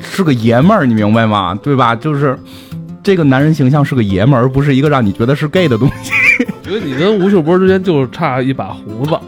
[0.00, 1.54] 是个爷们儿，你明白吗？
[1.62, 1.94] 对吧？
[1.94, 2.38] 就是
[3.02, 6.12] 这个男人形象是个爷们儿，而不是一个让你觉得是 gay 的东西。
[6.62, 9.18] 觉得你跟吴秀波之间就差一把胡子，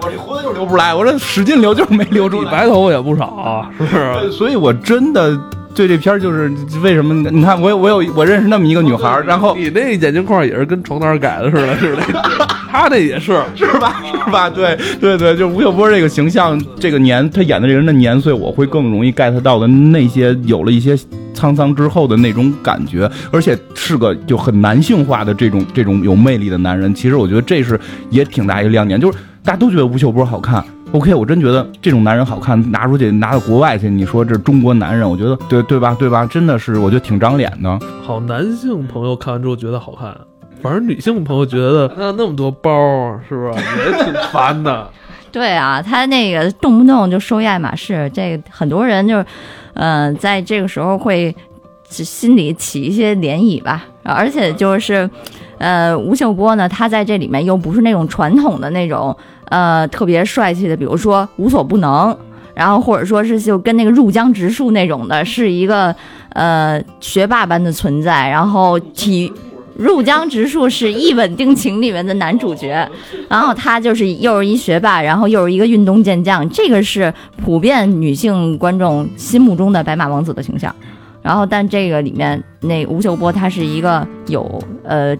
[0.00, 2.50] 我这胡子就是留不出来，我这使劲留就是没留住你。
[2.50, 4.32] 白头发也不少啊，是不是？
[4.32, 5.36] 所以我真的
[5.74, 6.52] 对这片儿就是
[6.82, 7.12] 为什么？
[7.30, 12.02] 你看，我有我有我认识那么一个女孩儿，然后你那眼镜框也是跟床单改的似的，似的。
[12.70, 14.02] 他那也是， 是吧？
[14.04, 14.48] 是吧？
[14.48, 20.94] 对对对，就吴秀波这个形象，这个年他演的这人的年岁，我会更容易 get 到的那些有了一些
[21.34, 26.94] 沧桑之后的那种感觉，而且是个就很男性化的这种这种有魅力的男人。
[26.94, 27.78] 其实我觉得这是
[28.10, 30.64] 也挺大一个亮点，就是大家都觉得吴秀波好看。
[30.92, 35.96] OK，我真觉得这种男人好看，拿出去拿到国外去，你说这中国男人，我觉得对对吧？
[35.96, 36.26] 对吧？
[36.26, 37.78] 真的是，我觉得挺长脸的。
[38.02, 40.12] 好男性朋友看完之后觉得好看，
[40.62, 44.90] 反正女性朋友觉得 那那么多包儿，是不是也挺烦的？
[45.32, 49.26] 对啊，他那个动不动就收爱马仕，这个很多人就是，
[49.74, 51.34] 嗯、在这个时候会
[51.88, 53.84] 心里起一些涟漪吧。
[54.02, 55.08] 而且就是，
[55.58, 62.16] 呃，吴秀波呢，他在这里面又不是那种传统的那种，呃，特别帅气的，比如说无所不能，
[62.52, 65.94] 然后或者说是就跟那个入江直树那种的，是一个
[66.30, 69.32] 呃学霸般的存在，然后体。
[69.80, 72.86] 入江直树是《一吻定情》里面的男主角，
[73.30, 77.12] 然后他就是又是一学霸，然后又是一个运动健将，这个是
[77.42, 80.74] 普遍女性观众心目中的白马王子的形象。
[81.22, 85.16] 然后，但这个里面那吴秀波他是一个有呃，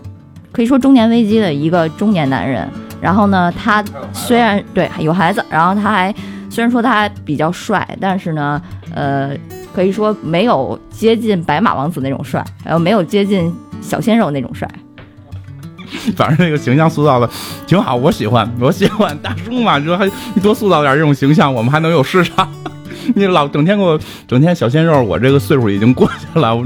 [0.53, 2.69] 可以说中年危机的一个中年男人。
[3.01, 3.83] 然后呢，他
[4.13, 6.15] 虽然对有孩子，然后他还
[6.51, 8.61] 虽然说他比较帅，但是呢，
[8.95, 9.31] 呃，
[9.75, 13.51] 可以说没有接近白马王子那种帅，然后没有接近
[13.81, 14.69] 小鲜肉那种帅。
[16.17, 17.29] 反正那个形象塑造的
[17.67, 22.49] 挺好，我喜欢，我喜欢大叔嘛，你说还你多塑造点这种形象，我们还能有市场。
[23.17, 26.55] 你老整天给我整天小鲜肉，我这个岁数已经过去了。
[26.55, 26.65] 我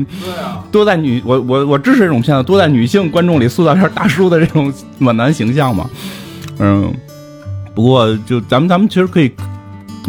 [0.71, 5.89] 多在女我我我支持这种片子，多在女性观众里塑造一下大叔的这种暖男形象嘛。
[6.59, 6.93] 嗯，
[7.75, 9.33] 不过就咱们咱们其实可以，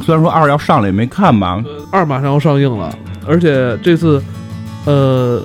[0.04, 2.94] 虽然说二要上了也没看吧，二马上要上映了，
[3.26, 4.22] 而且这次，
[4.86, 5.42] 呃，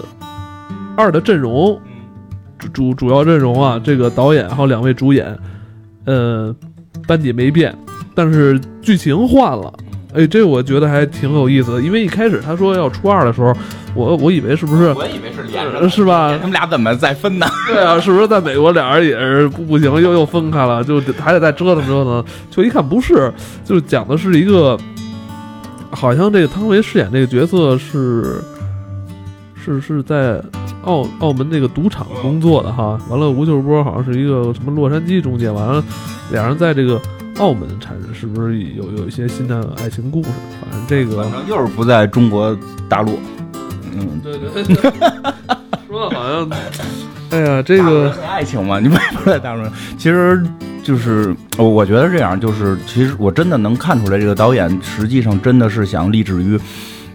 [1.01, 1.80] 二的阵容
[2.59, 5.36] 主主主要阵容啊，这个导演还有两位主演，
[6.05, 6.55] 呃，
[7.09, 7.74] 班底没变，
[8.14, 9.72] 但是剧情换了。
[10.12, 13.55] 哎，这我觉得还挺有意思的，因为一开始他说要初二的时候，
[13.94, 16.42] 我我以为是不是我以为是连呃是吧他？
[16.42, 17.46] 们俩怎么再分呢？
[17.68, 22.24] 对啊，是不是在美国俩人也是不不行，又又分开了，就还得再折腾折腾。
[22.51, 23.32] 就一看不是，
[23.64, 24.76] 就是讲的是一个，
[25.92, 28.42] 好像这个汤唯饰演这个角色是
[29.55, 30.42] 是是在
[30.85, 32.99] 澳澳门那个赌场工作的哈。
[33.09, 35.83] 完了，吴秀波好像是一个什么洛杉矶中介，完了
[36.33, 37.01] 俩人在这个
[37.39, 40.31] 澳门产生，是不是有有一些新的爱情故事？
[40.61, 42.57] 反正这个反正又是不在中国
[42.89, 43.18] 大陆，
[43.93, 44.74] 嗯，对对对，
[45.89, 46.51] 说的好像，
[47.31, 49.62] 哎呀，这个爱情嘛，你们也不在大陆，
[49.99, 50.43] 其实
[50.83, 56.59] 就是我我觉得这样，就是其实我真的能看出来，这个导演实际上真的是想立志于。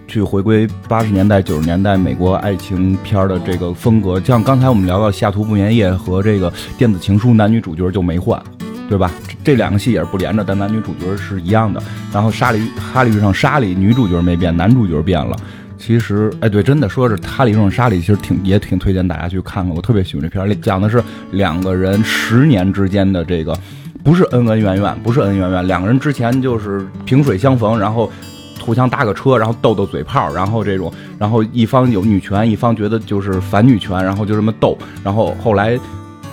[0.07, 8.41] 去回归八十年代、九十年代美国爱情片的这个风格，像刚才我们聊到《下图不眠夜》和这个《电子情书》，男女主角就没换，
[8.87, 9.11] 对吧？
[9.43, 11.81] 这两个戏也是不连着，但男女主角是一样的。
[12.13, 15.35] 然后《沙里哈利遇上沙里》，女主角没变，男主角变了。
[15.77, 19.75] 其实，哎，对，真的说是《哈利遇上沙里》，其实挺也挺推荐大家去看看。
[19.75, 23.57] 我特别喜欢这片儿，讲的是两个人十年之间的这个，
[24.03, 28.11] 不是恩恩怨怨，不是恩恩怨怨，两个人之前就是萍水相逢，然后。
[28.65, 35.77] 互相搭个车，然后斗斗嘴炮，然后这种，然后一方有女权，一方觉得就是反女权，然后就这么斗，然后后来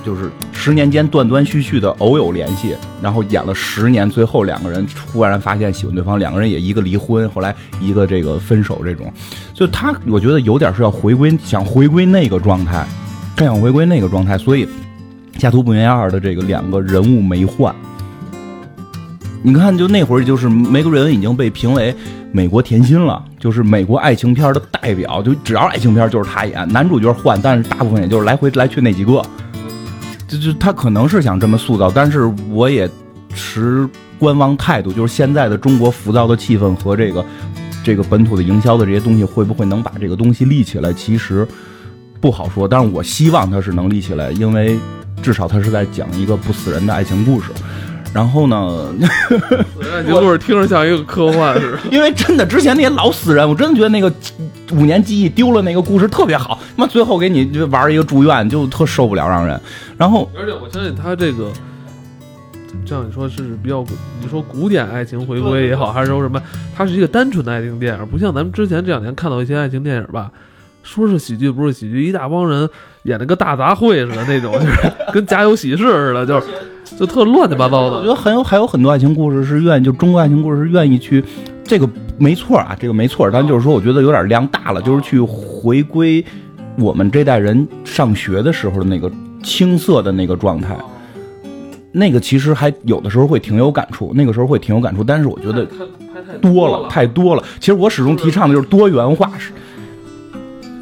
[0.05, 9.13] 就是十年间断断续续的偶有联系，然后演了十年，最后两个人忽然发现喜欢对方，两个人也一个离婚，后来一个这个分手，这种，
[9.53, 12.85] 就他我觉得有点是要回归，想回归那个状态，
[13.37, 14.67] 更想回归那个状态，所以
[15.39, 17.75] 《下图不言二》的这个两个人物没换。
[19.45, 21.93] 你看，就那会儿，就是梅格瑞恩已经被评为
[22.31, 25.21] 美国甜心了，就是美国爱情片的代表。
[25.21, 26.69] 就只要爱情片，就是他演。
[26.69, 29.21] 男主角换，但是大部分也就是来回来去那几个。
[30.29, 32.89] 就就他可能是想这么塑造，但是我也
[33.35, 34.93] 持观望态度。
[34.93, 37.25] 就是现在的中国浮躁的气氛和这个
[37.83, 40.93] 这个本土的营销的这些东西，会不会能把这个东西立起来？
[40.93, 41.45] 其实
[42.21, 42.69] 不好说。
[42.69, 44.79] 但是我希望他是能立起来，因为
[45.21, 47.51] 至少他是在讲一个不死人的爱情故事。
[48.13, 48.95] 然后呢？
[49.95, 51.79] 爱情故事听着像一个科幻似的。
[51.91, 54.13] 因为真的，之前那些老死人，我真的觉得那个
[54.73, 56.61] 五年记忆丢了那个故事特别好。
[56.77, 59.59] 妈，最后给你玩一个住院，就特受不了让人。
[59.97, 61.51] 然后，而且我相信他这个，
[62.85, 63.83] 这样你说是比较，
[64.21, 66.39] 你说古典爱情回归也好，还是说什么，
[66.77, 70.31] 它是一个单纯的爱情电影，不像咱们之前这两年看到一些爱情电影吧，
[70.83, 72.69] 说是喜剧不是喜剧，一大帮人
[73.05, 76.47] 演的跟大杂烩似的那种，就是跟家有喜事似的，就是。
[76.99, 81.25] 就特乱七八糟的，我觉得很有还有很多爱情故事是愿意，就中国爱情故事是愿意去，
[81.65, 86.25] 这个没错啊，这个没错，但就是说，我觉得有点量大了，就是去回归
[86.79, 89.11] 我们这代人上学的时候的那个
[89.43, 90.77] 青涩的那个状态，
[91.91, 95.67] 那个其实还有的时候会挺有感触，那个时候会挺有感触，但是我觉得
[96.41, 97.43] 多了太多了。
[97.59, 99.53] 其实我始终提倡的就是多元化是。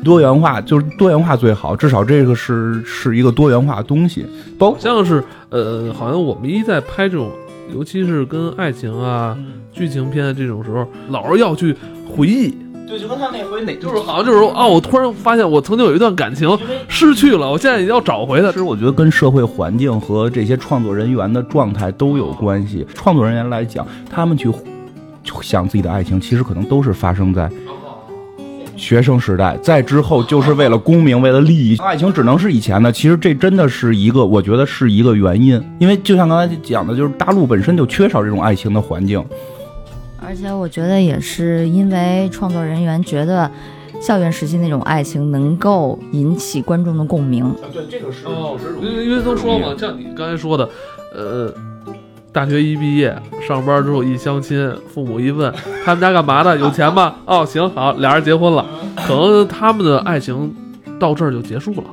[0.02, 4.26] 多元化就是多元化最好，至少这个是是一个多元化的东西。
[4.58, 7.30] 包像是呃，好像我们一在拍这种，
[7.74, 9.36] 尤其是跟爱情啊、
[9.72, 11.76] 剧情片这种时候，老是要去
[12.08, 12.54] 回忆。
[12.88, 18.48] 对，就跟他那回哪，就是好像就是说，哦，我突然发现我曾经有一段感情 失去了，我现在要找回它。
[18.48, 22.84] 其实我觉得跟社会环境和这些创作人员的状态都有关系。
[22.92, 24.50] 创作人员来讲，他们去
[25.40, 27.48] 想自己的爱情，其实可能都是发生在。
[28.80, 32.90] 学生时代，再之后就是为了功名，为了利益，爱情只能是以前的。
[32.90, 35.62] 其实这真的是一个，我觉得是一个原因。
[35.78, 39.22] 因为就像刚才讲的，就是大陆本身就缺少这种爱情的环境。
[40.24, 43.50] 而且我觉得也是因为创作人员觉得
[44.00, 47.54] 校园时期那种爱情能够引起观众的共鸣。
[47.72, 50.66] 对，这个是哦，因为因为都说嘛，像你刚才说的，
[51.14, 51.52] 呃。
[52.32, 53.14] 大学一毕业，
[53.46, 55.52] 上班之后一相亲，父母一问，
[55.84, 56.56] 他们家干嘛的？
[56.58, 57.14] 有钱吗？
[57.26, 58.64] 哦，行好，俩人结婚了，
[58.96, 60.54] 可能他们的爱情
[60.98, 61.84] 到这儿就结束了。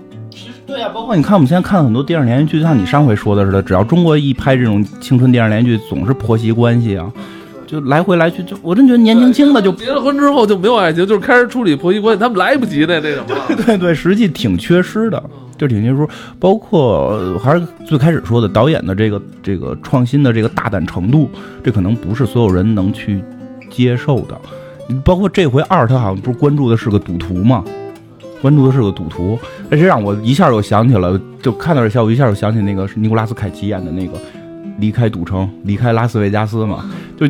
[0.68, 7.12] 对呀，包括你看，我们现在看很多电视连续剧，像你上回说的似的，只要中国一拍这种青春电视连续剧，总是婆媳关系啊，
[7.66, 13.24] 就来回来去，就我真觉得年轻轻的就结了婚之后就没有爱情，就是开始处理婆媳关系，他们来不及的那种。
[13.48, 15.24] 对对对，实际挺缺失的。
[15.58, 16.08] 就挺清楚，
[16.40, 21.30] 包括还是最开始说的导演的这个这个创新的这个大胆程度，
[21.64, 23.22] 这可能不是所有人能去
[23.70, 24.40] 接受的。
[25.04, 27.64] 包括这回二，他好像不是关注的是个赌徒嘛？
[28.42, 29.38] 关注的是个赌徒，
[29.72, 34.14] 哎，这让我一下又想起了，就看到这效果，一下又想起那个是尼古拉斯凯奇演的那个
[34.80, 36.86] 离开赌城，离开拉斯维加斯嘛？
[37.20, 37.28] 就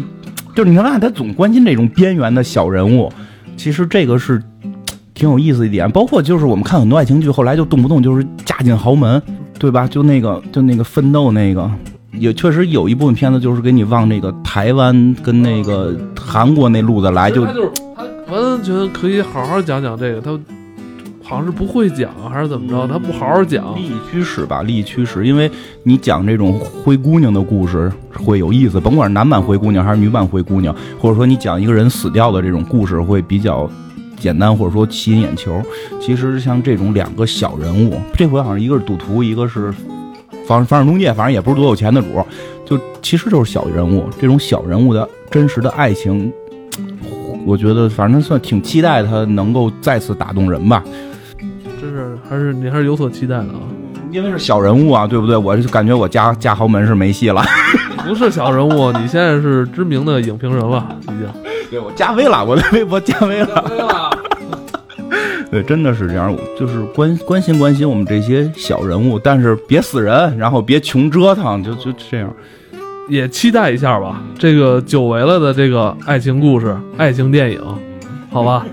[0.53, 3.11] 就你看，他总关心这种边缘的小人物，
[3.55, 4.43] 其实这个是。
[5.17, 9.19] 挺有意思一点，包括就是我们看很多爱情剧，后来就动不动就是嫁进豪门，
[9.57, 9.87] 对吧？
[9.87, 11.67] 就那个就那个奋斗那个，
[12.11, 20.39] 也确实有一部分片子就是给你往那个台湾跟那个韩国那路子来，就他就是他完全可以好好讲讲这个，他
[21.23, 25.49] 好像是不会讲还是怎么着，他不好好讲利益驱使吧，利益驱使，因为
[25.81, 33.67] 你讲这种灰姑娘的故事会有意思，甭管是男版灰姑娘还是女版灰姑娘，或者说你讲一个人死掉的这种故事会比较。
[34.19, 35.61] 简单或者说吸引眼球。
[36.01, 39.71] 其实像这种两个小人物，这回好像一个是赌徒，一个是
[40.47, 42.07] 房房产中介，反正也不是多有钱的主，
[42.65, 44.09] 就其实就是小人物。
[44.19, 46.31] 这种小人物的真实的爱情，
[47.45, 50.83] 我觉得反正算挺期待他能够再次打动人吧。
[51.79, 53.61] 真是还是你还是有所期待的啊。
[54.09, 55.35] 因为是小人物啊，对不对？
[55.35, 57.43] 我就感觉我家家豪门是没戏了。
[58.07, 61.27] 不是小人物，你现在是知名的影评人了，已经。
[61.69, 64.06] 对我加微了，我的 微博加微了。
[65.49, 72.33] 对，真的是这样，就是关关心关心我们这些小人物，但是别死人，然后别穷折腾，就就这样。
[73.07, 77.61] 也期待一下吧，这个久违了的这个爱情故事、爱情电影，
[78.29, 78.65] 好吧。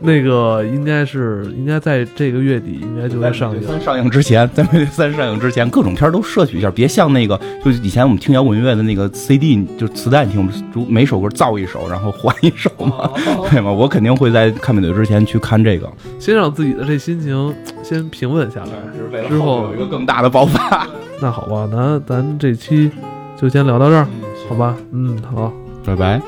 [0.00, 3.62] 那个应该是应该在这个月底应该就在上映。
[3.62, 13.10] 三上映之前，在《美队三》上映之前，各种片都摄取一下，别像那个，就以前我们听摇滚音乐的那个 CD，就磁带听，就每首歌造一首，然后换一首嘛，
[13.50, 13.72] 对吗？
[13.72, 20.86] 我肯定会在看《美队》之前去看这个，先让自己的这心情先平稳下来，之后有一个更大的爆发。
[21.20, 22.90] 那好吧，那咱这期
[23.36, 24.06] 就先聊到这儿，
[24.48, 24.76] 好吧？
[24.92, 25.52] 嗯，好，
[25.84, 26.22] 拜拜，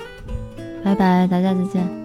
[0.84, 1.99] 拜拜，大家再见。